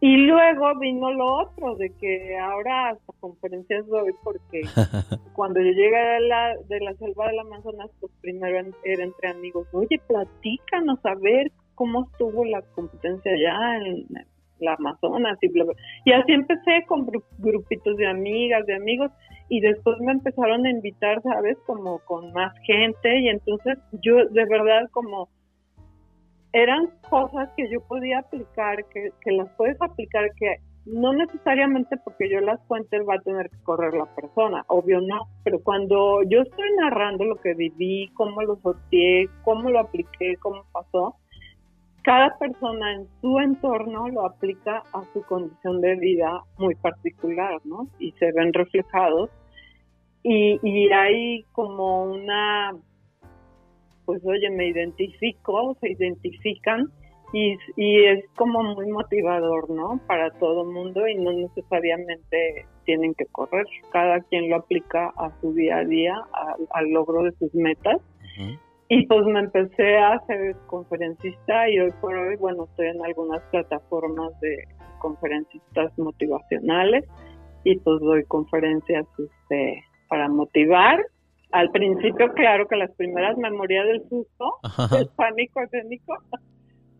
[0.00, 4.62] y luego vino lo otro, de que ahora hasta conferencias doy porque
[5.34, 9.66] cuando yo llegué de la, de la selva del Amazonas, pues primero era entre amigos,
[9.72, 14.06] oye, platícanos a ver cómo estuvo la competencia allá en
[14.60, 15.74] la Amazonas y bla, bla.
[16.04, 17.06] Y así empecé con
[17.38, 19.10] grupitos de amigas, de amigos,
[19.48, 21.56] y después me empezaron a invitar, ¿sabes?
[21.66, 25.28] Como con más gente, y entonces yo de verdad como
[26.62, 30.56] eran cosas que yo podía aplicar, que, que las puedes aplicar, que
[30.86, 35.28] no necesariamente porque yo las cuente va a tener que correr la persona, obvio no,
[35.44, 40.64] pero cuando yo estoy narrando lo que viví, cómo lo sorteé, cómo lo apliqué, cómo
[40.72, 41.16] pasó,
[42.02, 47.86] cada persona en su entorno lo aplica a su condición de vida muy particular, ¿no?
[47.98, 49.28] Y se ven reflejados.
[50.22, 52.74] Y, y hay como una
[54.08, 56.90] pues oye, me identifico, se identifican
[57.34, 60.00] y, y es como muy motivador, ¿no?
[60.06, 65.30] Para todo el mundo y no necesariamente tienen que correr, cada quien lo aplica a
[65.42, 66.14] su día a día,
[66.70, 68.00] al logro de sus metas.
[68.88, 73.42] Y pues me empecé a ser conferencista y hoy por hoy, bueno, estoy en algunas
[73.50, 74.64] plataformas de
[75.00, 77.04] conferencistas motivacionales
[77.62, 81.04] y pues doy conferencias este, para motivar
[81.52, 84.58] al principio, claro que las primeras memorias del susto,
[84.96, 86.14] del pánico escénico,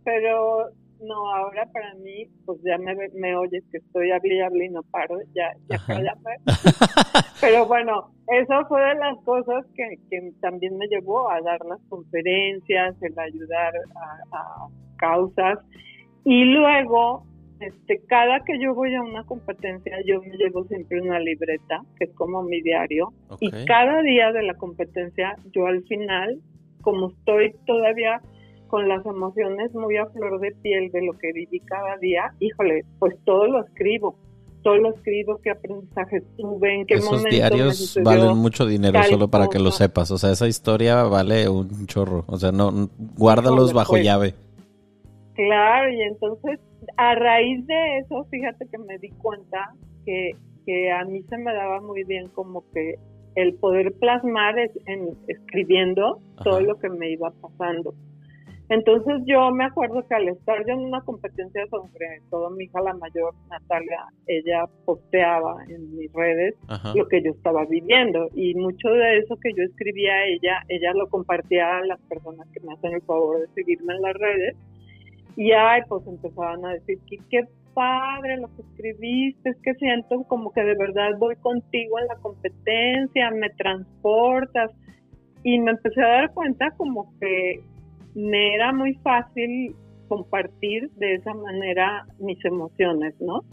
[0.05, 0.70] pero
[1.01, 4.68] no, ahora para mí, pues ya me, me oyes que estoy hablando y hablando y
[4.70, 5.78] no paro, ya, ya
[7.40, 11.80] Pero bueno, eso fue de las cosas que, que, también me llevó a dar las
[11.88, 15.59] conferencias, el ayudar a, a causas.
[16.24, 17.24] Y luego,
[17.61, 22.04] este, cada que yo voy a una competencia, yo me llevo siempre una libreta, que
[22.04, 26.38] es como mi diario, y cada día de la competencia, yo al final,
[26.82, 28.20] como estoy todavía
[28.68, 32.84] con las emociones muy a flor de piel de lo que viví cada día, híjole,
[32.98, 34.16] pues todo lo escribo,
[34.62, 39.48] todo lo escribo, qué aprendizajes tuve, en qué Esos diarios valen mucho dinero, solo para
[39.48, 43.92] que lo sepas, o sea, esa historia vale un chorro, o sea, no, guárdalos bajo
[43.92, 44.34] pues, llave.
[45.34, 46.61] Claro, y entonces
[46.97, 49.72] a raíz de eso, fíjate que me di cuenta
[50.05, 50.32] que,
[50.64, 52.95] que a mí se me daba muy bien como que
[53.34, 57.95] el poder plasmar es, en, escribiendo todo lo que me iba pasando.
[58.70, 62.82] Entonces yo me acuerdo que al estar yo en una competencia sobre todo mi hija
[62.82, 66.55] la mayor, Natalia, ella posteaba en mis redes
[66.95, 70.93] lo que yo estaba viviendo y mucho de eso que yo escribía a ella, ella
[70.93, 74.57] lo compartía a las personas que me hacen el favor de seguirme en las redes
[75.39, 80.24] y ay, pues empezaban a decir que qué padre lo que escribiste, es que siento
[80.24, 84.72] como que de verdad voy contigo en la competencia, me transportas.
[85.45, 87.61] Y me empecé a dar cuenta como que
[88.16, 89.76] me era muy fácil
[90.09, 93.45] compartir de esa manera mis emociones, ¿no?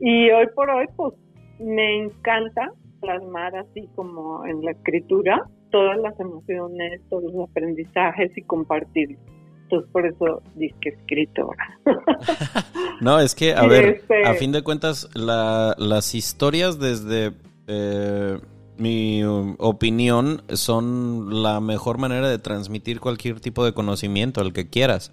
[0.00, 1.14] Y hoy por hoy, pues
[1.60, 8.42] me encanta plasmar así como en la escritura todas las emociones, todos los aprendizajes y
[8.42, 9.35] compartirlos.
[9.66, 10.42] Entonces por eso
[10.80, 11.78] que escritora.
[13.00, 17.32] no, es que, a ver, este a fin de cuentas, las historias desde
[17.66, 18.38] eh,
[18.78, 25.10] mi opinión son la mejor manera de transmitir cualquier tipo de conocimiento, el que quieras.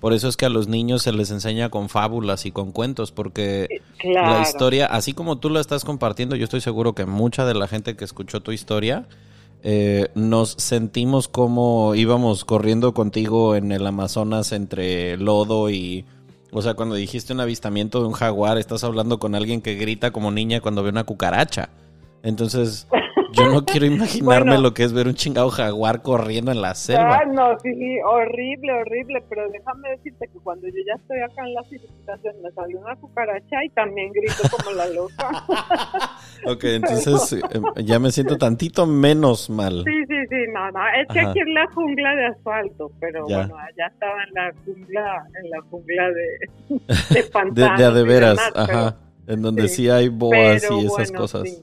[0.00, 3.12] Por eso es que a los niños se les enseña con fábulas y con cuentos,
[3.12, 7.54] porque la historia, así como tú la estás compartiendo, yo estoy seguro que mucha de
[7.54, 9.06] la gente que escuchó tu historia
[9.62, 16.04] eh, nos sentimos como íbamos corriendo contigo en el Amazonas entre lodo y...
[16.54, 20.10] O sea, cuando dijiste un avistamiento de un jaguar, estás hablando con alguien que grita
[20.10, 21.70] como niña cuando ve una cucaracha.
[22.22, 22.86] Entonces,
[23.32, 27.20] yo no quiero imaginarme lo que es ver un chingado jaguar corriendo en la selva.
[27.22, 27.70] Ah, no, sí,
[28.04, 32.50] horrible, horrible, pero déjame decirte que cuando yo ya estoy acá en la civilización me
[32.52, 35.30] salió una cucaracha y también grito como la loca.
[36.46, 39.84] ok, entonces em, ya me siento tantito menos mal.
[39.84, 43.56] Sí, sí, sí, no, no, es que aquí en la jungla de asfalto, pero bueno,
[43.56, 47.78] allá estaba en la jungla, en la jungla de, de pantanos.
[47.78, 51.62] de, de, veras, ajá, en donde sí, hay boas y esas cosas.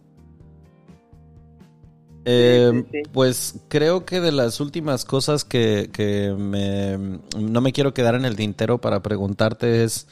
[2.32, 8.24] Eh, pues creo que de las últimas cosas que, me, no me quiero quedar en
[8.24, 10.08] el tintero para preguntarte es,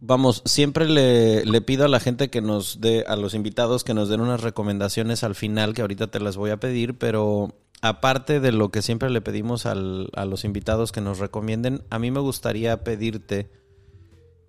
[0.00, 3.94] vamos, siempre le, le, pido a la gente que nos dé, a los invitados que
[3.94, 8.40] nos den unas recomendaciones al final, que ahorita te las voy a pedir, pero aparte
[8.40, 12.10] de lo que siempre le pedimos al, a los invitados que nos recomienden, a mí
[12.10, 13.52] me gustaría pedirte...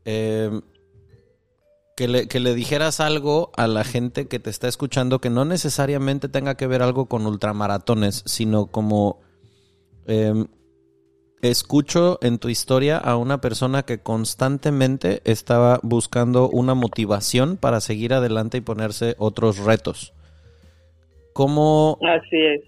[0.06, 0.62] Eh,
[2.00, 6.56] que le, dijeras algo a la gente que te está escuchando que no necesariamente tenga
[6.56, 9.20] que ver algo con ultramaratones, sino como
[10.08, 10.47] em,
[11.41, 18.14] escucho en tu historia a una persona que constantemente estaba buscando una motivación para seguir
[18.14, 20.14] adelante y ponerse otros retos.
[21.34, 22.00] ¿Cómo,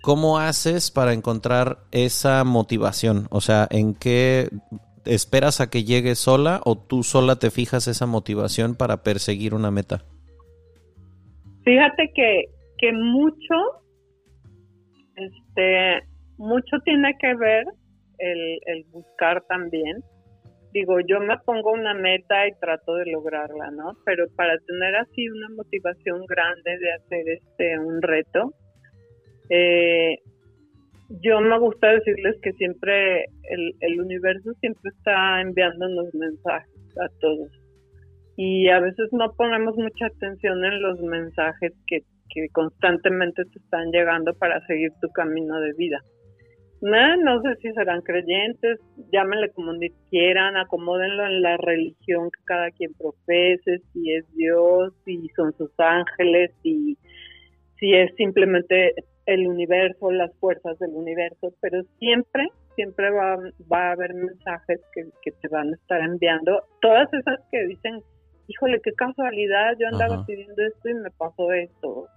[0.02, 3.28] ¿Cómo haces para encontrar esa motivación?
[3.30, 4.50] O sea, ¿en qué
[5.06, 9.72] esperas a que llegue sola o tú sola te fijas esa motivación para perseguir una
[9.72, 10.04] meta?
[11.64, 12.46] Fíjate que,
[12.78, 13.56] que mucho,
[15.16, 17.66] este, mucho tiene que ver
[18.18, 20.04] el, el buscar también.
[20.74, 23.98] Digo, yo me pongo una meta y trato de lograrla, ¿no?
[24.06, 28.54] Pero para tener así una motivación grande de hacer este un reto,
[29.50, 30.20] eh,
[31.22, 37.52] yo me gusta decirles que siempre el, el universo siempre está enviándonos mensajes a todos
[38.38, 42.00] y a veces no ponemos mucha atención en los mensajes que,
[42.30, 46.00] que constantemente te están llegando para seguir tu camino de vida.
[46.82, 48.80] No, sé si serán creyentes,
[49.12, 49.74] llámenle como
[50.10, 55.70] quieran, acomódenlo en la religión que cada quien profese, si es Dios, si son sus
[55.78, 56.98] ángeles, si,
[57.78, 58.96] si es simplemente
[59.26, 63.38] el universo, las fuerzas del universo, pero siempre, siempre va,
[63.72, 68.02] va a haber mensajes que, que, te van a estar enviando, todas esas que dicen,
[68.48, 72.08] híjole, qué casualidad, yo andaba pidiendo esto y me pasó esto.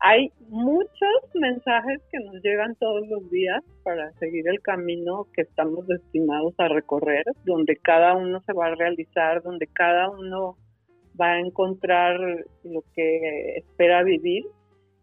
[0.00, 5.88] Hay muchos mensajes que nos llegan todos los días para seguir el camino que estamos
[5.88, 10.56] destinados a recorrer, donde cada uno se va a realizar, donde cada uno
[11.20, 12.16] va a encontrar
[12.62, 14.44] lo que espera vivir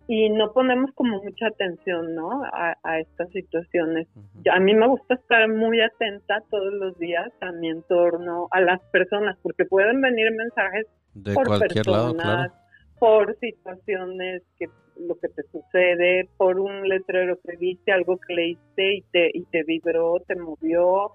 [0.08, 2.44] y no ponemos como mucha atención, ¿no?
[2.44, 4.08] A, estas situaciones.
[4.52, 8.82] A mí me gusta estar muy atenta todos los días a mi entorno, a las
[8.92, 12.52] personas, porque pueden venir mensajes de por personas,
[13.00, 18.96] por situaciones que lo que te sucede, por un letrero que viste, algo que leíste
[18.96, 21.12] y te y te vibró, te movió,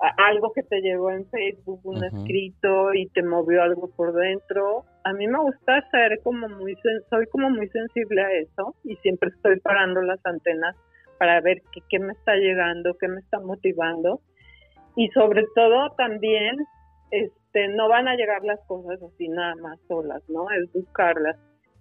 [0.00, 4.84] algo que te llegó en Facebook, un escrito y te movió algo por dentro.
[5.04, 6.76] A mí me gusta ser como muy,
[7.10, 10.76] soy como muy sensible a eso y siempre estoy parando las antenas
[11.18, 14.20] para ver qué, qué me está llegando, qué me está motivando.
[14.94, 16.56] Y sobre todo también,
[17.10, 20.50] este, no van a llegar las cosas así nada más solas, ¿no?
[20.50, 21.36] Es buscarlas.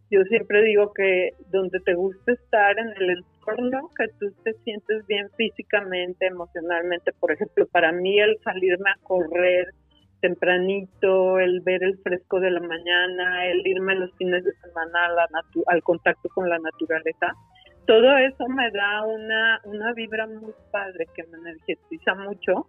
[0.09, 5.05] Yo siempre digo que donde te gusta estar en el entorno, que tú te sientes
[5.07, 9.73] bien físicamente, emocionalmente, por ejemplo, para mí el salirme a correr
[10.21, 15.07] tempranito, el ver el fresco de la mañana, el irme los fines de semana
[15.67, 17.33] al contacto con la naturaleza,
[17.85, 22.67] todo eso me da una, una vibra muy padre que me energetiza mucho,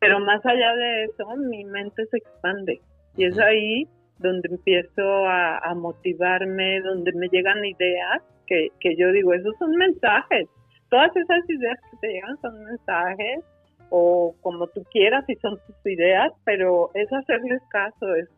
[0.00, 2.80] pero más allá de eso, mi mente se expande.
[3.16, 3.86] Y es ahí
[4.18, 10.48] donde empiezo a, motivarme, donde me llegan ideas que, que yo digo, esos son mensajes.
[10.90, 13.44] Todas esas ideas que te llegan son mensajes
[13.90, 18.28] o como tú quieras y son tus ideas, pero es hacerles caso, es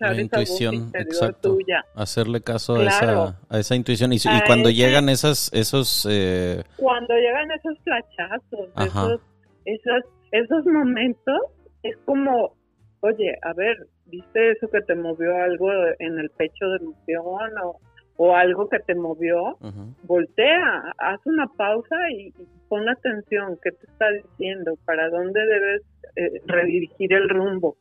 [0.00, 1.54] la intuición, exacto.
[1.54, 1.84] Tuya.
[1.94, 4.12] Hacerle caso a, esa, a esa intuición.
[4.12, 6.06] Y, cuando llegan esas, esos...
[6.08, 6.62] Eh...
[6.76, 9.20] Cuando llegan esos flachazos, esos,
[9.64, 11.40] esos, esos momentos,
[11.82, 12.54] es como,
[13.00, 13.76] oye, a ver,
[14.06, 15.68] ¿viste eso que te movió algo
[15.98, 17.80] en el pecho de emoción o,
[18.18, 19.56] o algo que te movió?
[20.02, 22.34] Voltea, haz una pausa y,
[22.68, 24.74] pon atención, ¿qué te está diciendo?
[24.84, 25.82] ¿Para dónde debes
[26.16, 27.76] eh, redirigir el rumbo?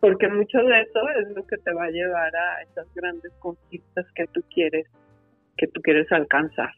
[0.00, 4.04] Porque mucho de eso es lo que te va a llevar a esas grandes conquistas
[4.14, 4.86] que tú quieres
[5.56, 6.70] que tú quieres alcanzar.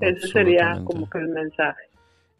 [0.00, 1.84] Ese sería como que el mensaje.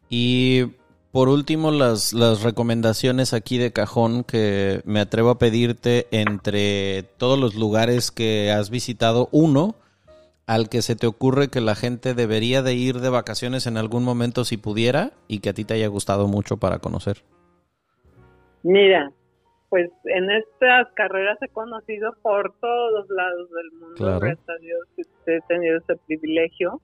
[0.09, 0.65] Y
[1.13, 7.39] por último, las, las recomendaciones aquí de cajón que me atrevo a pedirte entre todos
[7.39, 9.77] los lugares que has visitado, uno,
[10.47, 14.05] al que se te ocurre que la gente debería de ir de vacaciones en algún
[14.05, 17.19] momento si pudiera y que a ti te haya gustado mucho para conocer.
[18.63, 19.11] Mira,
[19.69, 24.79] pues en estas carreras he conocido por todos lados del mundo, gracias a Dios
[25.27, 26.81] he tenido ese privilegio.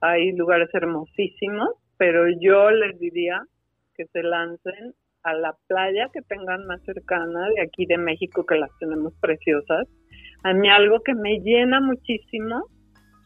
[0.00, 3.42] Hay lugares hermosísimos, pero yo les diría
[3.96, 8.56] que se lancen a la playa que tengan más cercana de aquí de México, que
[8.56, 9.88] las tenemos preciosas.
[10.44, 12.66] A mí algo que me llena muchísimo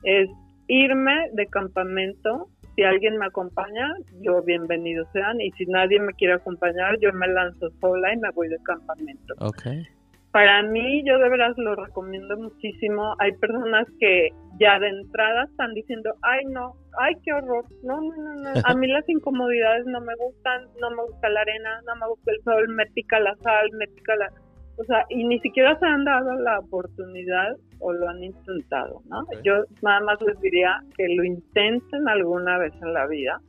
[0.03, 0.29] es
[0.69, 2.49] irme de campamento.
[2.75, 5.41] Si alguien me acompaña, yo bienvenido sean.
[5.41, 9.35] Y si nadie me quiere acompañar, yo me lanzo sola y me voy de campamento.
[9.39, 9.87] Okay.
[10.33, 13.15] Para mí, yo de verdad lo recomiendo muchísimo.
[13.19, 18.17] Hay personas que ya de entrada están diciendo, ay no, ay qué horror, no, no,
[18.17, 18.51] no, no.
[18.65, 22.33] a mí las incomodidades no me gustan, no me gusta la arena, no me gusta
[22.33, 24.31] el sol, me pica la sal, me pica la...
[24.77, 29.25] O sea, y ni siquiera se han dado la oportunidad o lo han intentado, ¿no?
[29.45, 33.41] Yo nada más les diría que lo intenten alguna vez en la vida,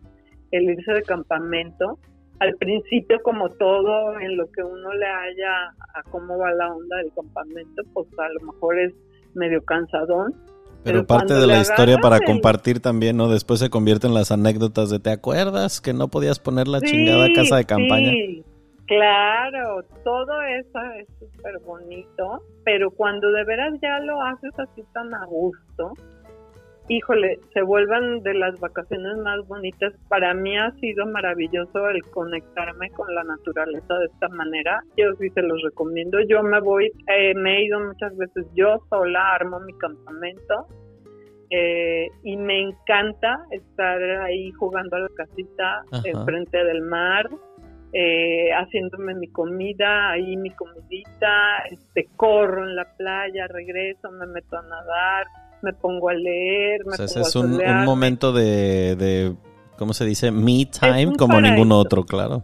[0.52, 1.98] el irse de campamento,
[2.40, 6.98] al principio como todo en lo que uno le haya a cómo va la onda
[6.98, 8.94] del campamento, pues a lo mejor es
[9.34, 10.34] medio cansadón.
[10.84, 13.30] Pero, parte de la historia para compartir también, ¿no?
[13.30, 17.28] Después se convierte en las anécdotas de ¿te acuerdas que no podías poner la chingada
[17.34, 18.12] casa de campaña?
[18.12, 18.44] Sí,
[18.88, 25.14] claro, todo eso es súper bonito, pero cuando de veras ya lo haces así tan
[25.14, 25.94] a gusto,
[26.90, 29.94] híjole, se vuelvan de las vacaciones más bonitas.
[30.10, 34.82] Para mí ha sido maravilloso el conectarme con la naturaleza de esta manera.
[34.98, 36.20] Yo sí se los recomiendo.
[36.28, 40.68] Yo me voy, eh, me he ido muchas veces yo sola, armo mi campamento.
[41.50, 47.30] Eh, y me encanta estar ahí jugando a la casita enfrente del mar,
[47.94, 54.58] eh, haciéndome mi comida, ahí mi comidita, este, corro en la playa, regreso, me meto
[54.58, 55.28] a nadar,
[55.62, 59.36] me pongo a leer, me ese es un, momento de, de,
[59.78, 60.32] ¿cómo se dice?
[60.32, 62.44] Me time como ningún otro, claro.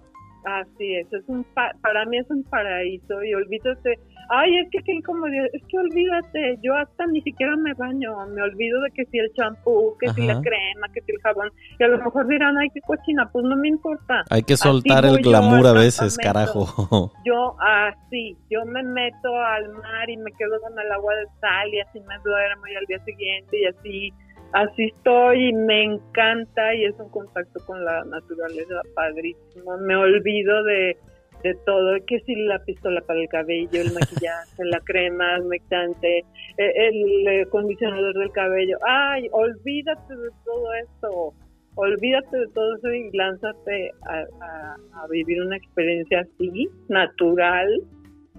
[0.49, 3.99] Así es, es un para mí es un paraíso y olvídate
[4.29, 8.41] ay, es que qué incomodidad, es que olvídate, yo hasta ni siquiera me baño, me
[8.41, 11.83] olvido de que si el champú, que si la crema, que si el jabón, y
[11.83, 14.23] a lo mejor dirán, ay, qué cochina, pues no me importa.
[14.29, 17.11] Hay que soltar el glamour a veces, carajo.
[17.25, 21.73] Yo, así, yo me meto al mar y me quedo con el agua de sal
[21.73, 24.13] y así me duermo y al día siguiente y así
[24.53, 29.77] así estoy y me encanta y es un contacto con la naturaleza padrísimo.
[29.77, 30.97] Me olvido de
[31.43, 36.19] de todo, que si la pistola para el cabello, el maquillaje, la crema humectante,
[36.57, 38.77] eh, el acondicionador del cabello.
[38.87, 41.33] Ay, olvídate de todo esto,
[41.75, 44.75] olvídate de todo eso y lánzate a,
[45.09, 47.81] vivir una experiencia así, natural,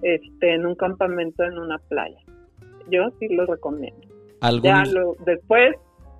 [0.03, 2.19] este, en un campamento en una playa.
[2.89, 4.07] Yo sí lo recomiendo.
[4.63, 5.75] Ya lo, después,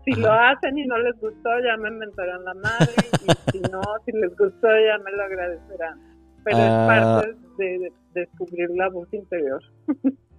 [0.06, 3.82] si lo hacen y no les gustó, ya me mentarán la madre y si no,
[4.06, 6.12] si les gustó, ya me lo agradecerán
[6.44, 6.86] pero es ah.
[6.88, 9.62] parte de, descubrir la voz interior.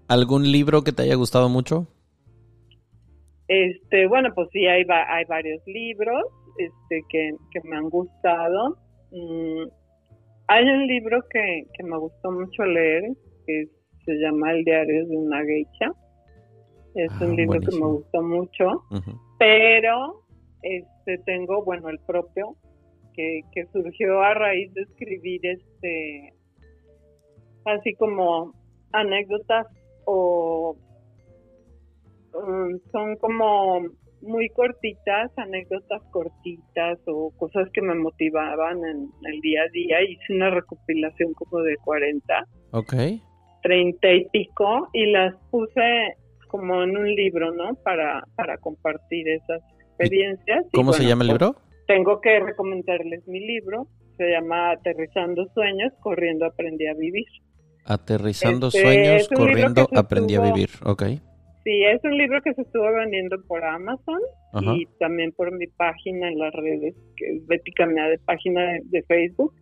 [0.09, 1.87] ¿Algún libro que te haya gustado mucho?
[3.49, 6.23] Este, bueno, pues sí, hay, hay varios libros
[6.59, 7.33] este, que,
[7.65, 8.77] me han gustado.
[9.11, 9.69] Mm,
[10.49, 13.05] hay un libro que, me gustó mucho leer,
[13.47, 13.69] que
[14.05, 15.93] se llama El diario de una geisha.
[16.95, 18.85] Es un ah, libro que me gustó mucho,
[19.43, 20.23] pero
[20.63, 22.55] este tengo, bueno, el propio,
[23.13, 23.43] que,
[23.73, 26.33] surgió a raíz de escribir este
[27.65, 28.55] así como
[28.93, 29.67] anécdotas
[30.05, 30.77] o
[32.35, 33.81] um, son como
[34.21, 40.03] muy cortitas, anécdotas cortitas o cosas que me motivaban en el día a día.
[40.03, 42.47] Hice una recopilación como de 40.
[42.71, 42.95] Ok.
[43.63, 46.17] 30 y pico y las puse
[46.53, 47.75] como en un libro, ¿no?
[47.83, 50.67] Para, para compartir esas experiencias.
[50.73, 51.73] ¿Cómo se llama el pues, libro?
[51.93, 57.27] tengo que recomendarles mi libro, se llama Aterrizando Sueños, Corriendo Aprendí a Vivir.
[57.85, 61.03] Aterrizando este, Sueños, Corriendo Aprendí a Vivir, ok.
[61.65, 64.21] Sí, es un libro que se estuvo vendiendo por Amazon
[64.75, 69.03] y también por mi página en las redes, que es Betty Camina de página de
[69.03, 69.55] Facebook.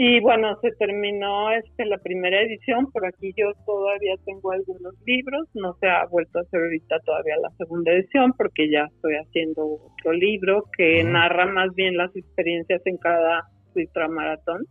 [0.00, 5.48] Y bueno, se terminó este la primera edición, por aquí yo todavía tengo algunos libros,
[5.54, 9.64] no se ha vuelto a hacer ahorita todavía la segunda edición porque ya estoy haciendo
[9.64, 14.66] otro libro que narra más bien las experiencias en cada ultramaratón.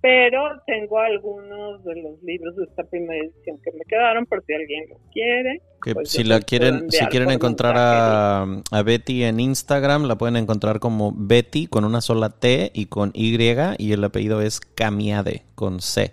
[0.00, 4.54] Pero tengo algunos de los libros de esta primera edición que me quedaron por si
[4.54, 5.60] alguien los quiere.
[5.82, 10.36] Que pues si la quieren, si quieren encontrar a, a Betty en Instagram, la pueden
[10.36, 13.36] encontrar como Betty con una sola T y con Y
[13.78, 16.12] y el apellido es Camiade con C.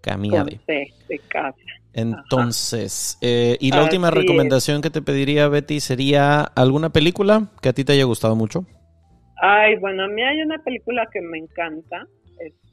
[0.00, 0.56] Camiade.
[0.56, 1.56] Con C de casa.
[1.92, 4.14] Entonces, eh, y la última es.
[4.14, 8.66] recomendación que te pediría Betty sería alguna película que a ti te haya gustado mucho.
[9.40, 12.06] Ay, bueno, a mí hay una película que me encanta,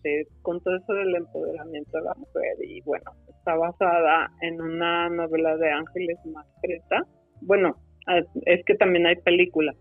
[0.04, 5.10] este, con todo eso del empoderamiento de la mujer y bueno, está basada en una
[5.10, 7.06] novela de Ángeles Mastreta.
[7.42, 7.76] Bueno,
[8.46, 9.74] es que también hay película.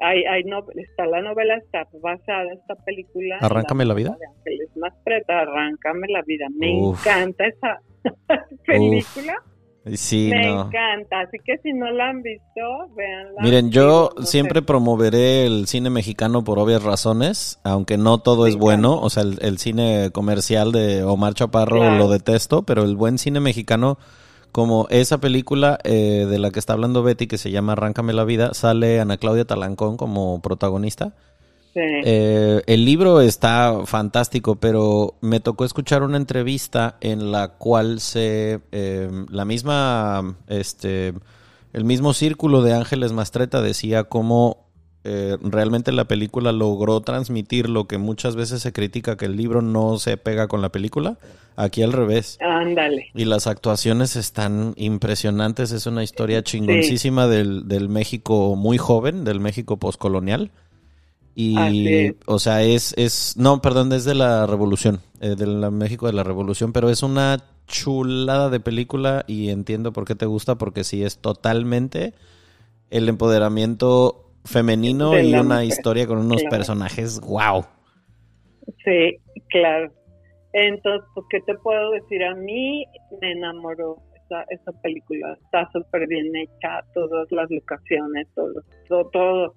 [0.00, 3.38] Hay, hay no, está la novela, está basada esta película.
[3.40, 4.16] Arráncame la vida.
[4.18, 6.46] De Ángeles Mastreta, Arráncame la vida.
[6.56, 7.00] Me Uf.
[7.00, 7.80] encanta esa
[8.66, 9.34] película.
[9.94, 10.66] Sí, me no.
[10.66, 11.20] encanta.
[11.20, 12.60] Así que si no la han visto,
[12.94, 13.40] véanla.
[13.40, 18.56] Miren, yo sé, siempre promoveré el cine mexicano por obvias razones, aunque no todo es
[18.56, 19.00] bueno.
[19.00, 21.96] O sea, el, el cine comercial de Omar Chaparro Claro.
[21.96, 23.98] lo detesto, pero el buen cine mexicano,
[24.52, 28.24] como esa película eh, de la que está hablando Betty, que se llama Arráncame la
[28.24, 31.14] vida, sale Ana Claudia Talancón como protagonista.
[31.78, 32.02] Sí.
[32.04, 38.60] Eh, el libro está fantástico, pero me tocó escuchar una entrevista en la cual se
[38.72, 41.14] eh, la misma este
[41.72, 44.68] el mismo círculo de Ángeles Mastreta decía cómo
[45.04, 49.62] eh, realmente la película logró transmitir lo que muchas veces se critica que el libro
[49.62, 51.18] no se pega con la película.
[51.56, 52.38] Aquí al revés.
[52.40, 53.08] Ándale.
[53.14, 55.72] Y las actuaciones están impresionantes.
[55.72, 60.50] Es una historia chingoncísima del, del México muy joven, del México poscolonial.
[61.40, 66.08] Y, o sea, es, es, no, perdón, es de la Revolución, eh, de la México
[66.08, 67.38] de la Revolución, pero es una
[67.68, 72.12] chulada de película y entiendo por qué te gusta, porque sí es totalmente
[72.90, 76.56] el empoderamiento femenino y una mujer, historia con unos claro.
[76.56, 77.64] personajes wow.
[78.84, 79.18] Sí,
[79.50, 79.92] claro.
[80.54, 82.24] Entonces, pues, ¿qué te puedo decir?
[82.24, 82.84] A mí
[83.22, 85.38] me enamoró esa, esa película.
[85.44, 88.54] Está súper bien hecha, todas las locaciones, todo,
[88.88, 89.54] todo, todo.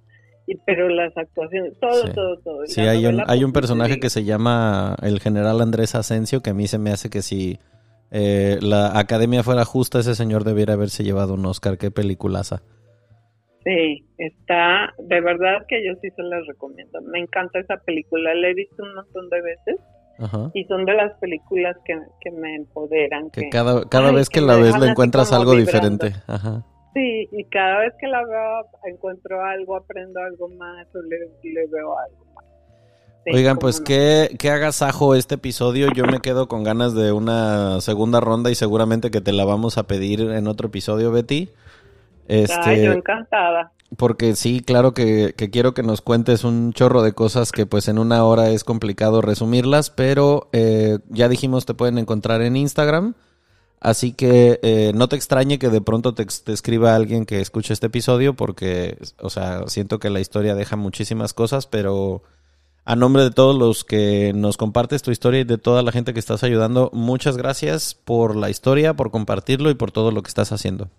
[0.65, 2.11] Pero las actuaciones, todo, Sí.
[2.13, 2.65] todo, todo.
[2.65, 6.49] Sí, hay un, hay pues, un personaje que se llama el general Andrés Asensio, que
[6.49, 7.57] a mí se me hace que si
[8.11, 11.77] eh, la academia fuera justa, ese señor debiera haberse llevado un Oscar.
[11.77, 12.61] Qué peliculaza.
[13.63, 16.99] Sí, está, de verdad que yo sí se las recomiendo.
[17.03, 19.75] Me encanta esa película, la he visto un montón de veces
[20.19, 20.49] Ajá.
[20.55, 23.29] y son de las películas que, que me empoderan.
[23.29, 25.71] Que que- cada, cada Ay, vez que que la ves le encuentras algo vibrando.
[26.05, 26.23] diferente.
[26.27, 26.65] Ajá.
[26.93, 31.19] Sí, y cada vez que la veo encuentro algo, aprendo algo más o le,
[31.49, 32.45] le veo algo más.
[33.23, 33.85] Sí, Oigan, pues no.
[33.85, 35.89] qué, qué agasajo este episodio.
[35.93, 39.77] Yo me quedo con ganas de una segunda ronda y seguramente que te la vamos
[39.77, 41.49] a pedir en otro episodio, Betty.
[42.27, 43.71] Este, Ay, yo encantada.
[43.97, 47.89] Porque sí, claro que, que quiero que nos cuentes un chorro de cosas que pues
[47.89, 53.15] en una hora es complicado resumirlas, pero eh, ya dijimos te pueden encontrar en Instagram,
[53.81, 57.73] así que eh, no te extrañe que de pronto te, te escriba alguien que escuche
[57.73, 62.23] este episodio porque, o sea, siento que la historia deja muchísimas cosas, pero
[62.85, 66.13] a nombre de todos los que nos compartes tu historia y de toda la gente
[66.13, 70.29] que estás ayudando, muchas gracias por la historia, por compartirlo y por todo lo que
[70.29, 70.89] estás haciendo.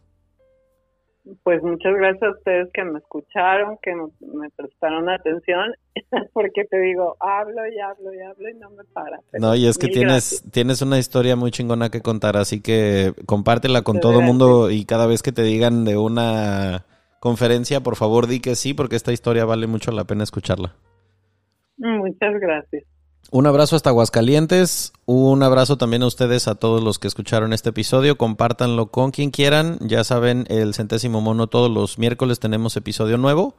[1.45, 5.73] Pues muchas gracias a ustedes que me escucharon, que me, prestaron atención,
[6.33, 9.21] porque te digo, hablo y hablo y hablo y no me para.
[9.39, 10.53] No, y es que tienes, gracias.
[10.53, 14.85] tienes una historia muy chingona que contar, así que compártela con todo el mundo y
[14.85, 16.87] cada vez que te digan de una
[17.21, 20.75] conferencia, por favor di que sí, porque esta historia vale mucho la pena escucharla.
[21.77, 22.85] Muchas gracias.
[23.31, 27.71] Un abrazo hasta Aguascalientes, un abrazo también a ustedes, a todos los que escucharon este
[27.71, 33.17] episodio, compártanlo con quien quieran, ya saben, el centésimo mono todos los miércoles tenemos episodio
[33.17, 33.57] nuevo.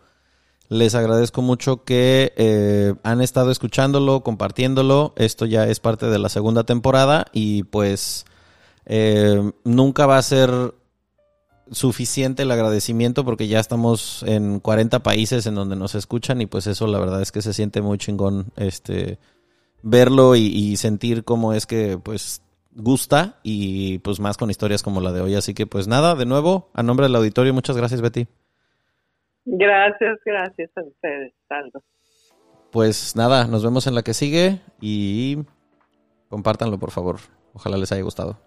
[0.69, 5.13] Les agradezco mucho que eh, han estado escuchándolo, compartiéndolo.
[5.17, 8.25] Esto ya es parte de la segunda temporada y pues
[8.85, 10.73] eh, nunca va a ser
[11.71, 16.67] suficiente el agradecimiento porque ya estamos en 40 países en donde nos escuchan y pues
[16.67, 19.17] eso la verdad es que se siente muy chingón este
[19.83, 22.41] verlo y, y sentir cómo es que pues
[22.75, 25.35] gusta y pues más con historias como la de hoy.
[25.35, 28.27] Así que pues nada, de nuevo, a nombre del auditorio, muchas gracias Betty.
[29.45, 31.81] Gracias, gracias a ustedes, Aldo.
[32.71, 35.37] Pues nada, nos vemos en la que sigue y
[36.29, 37.17] compártanlo por favor.
[37.53, 38.39] Ojalá les haya gustado.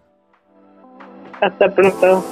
[1.40, 2.24] Hasta pronto.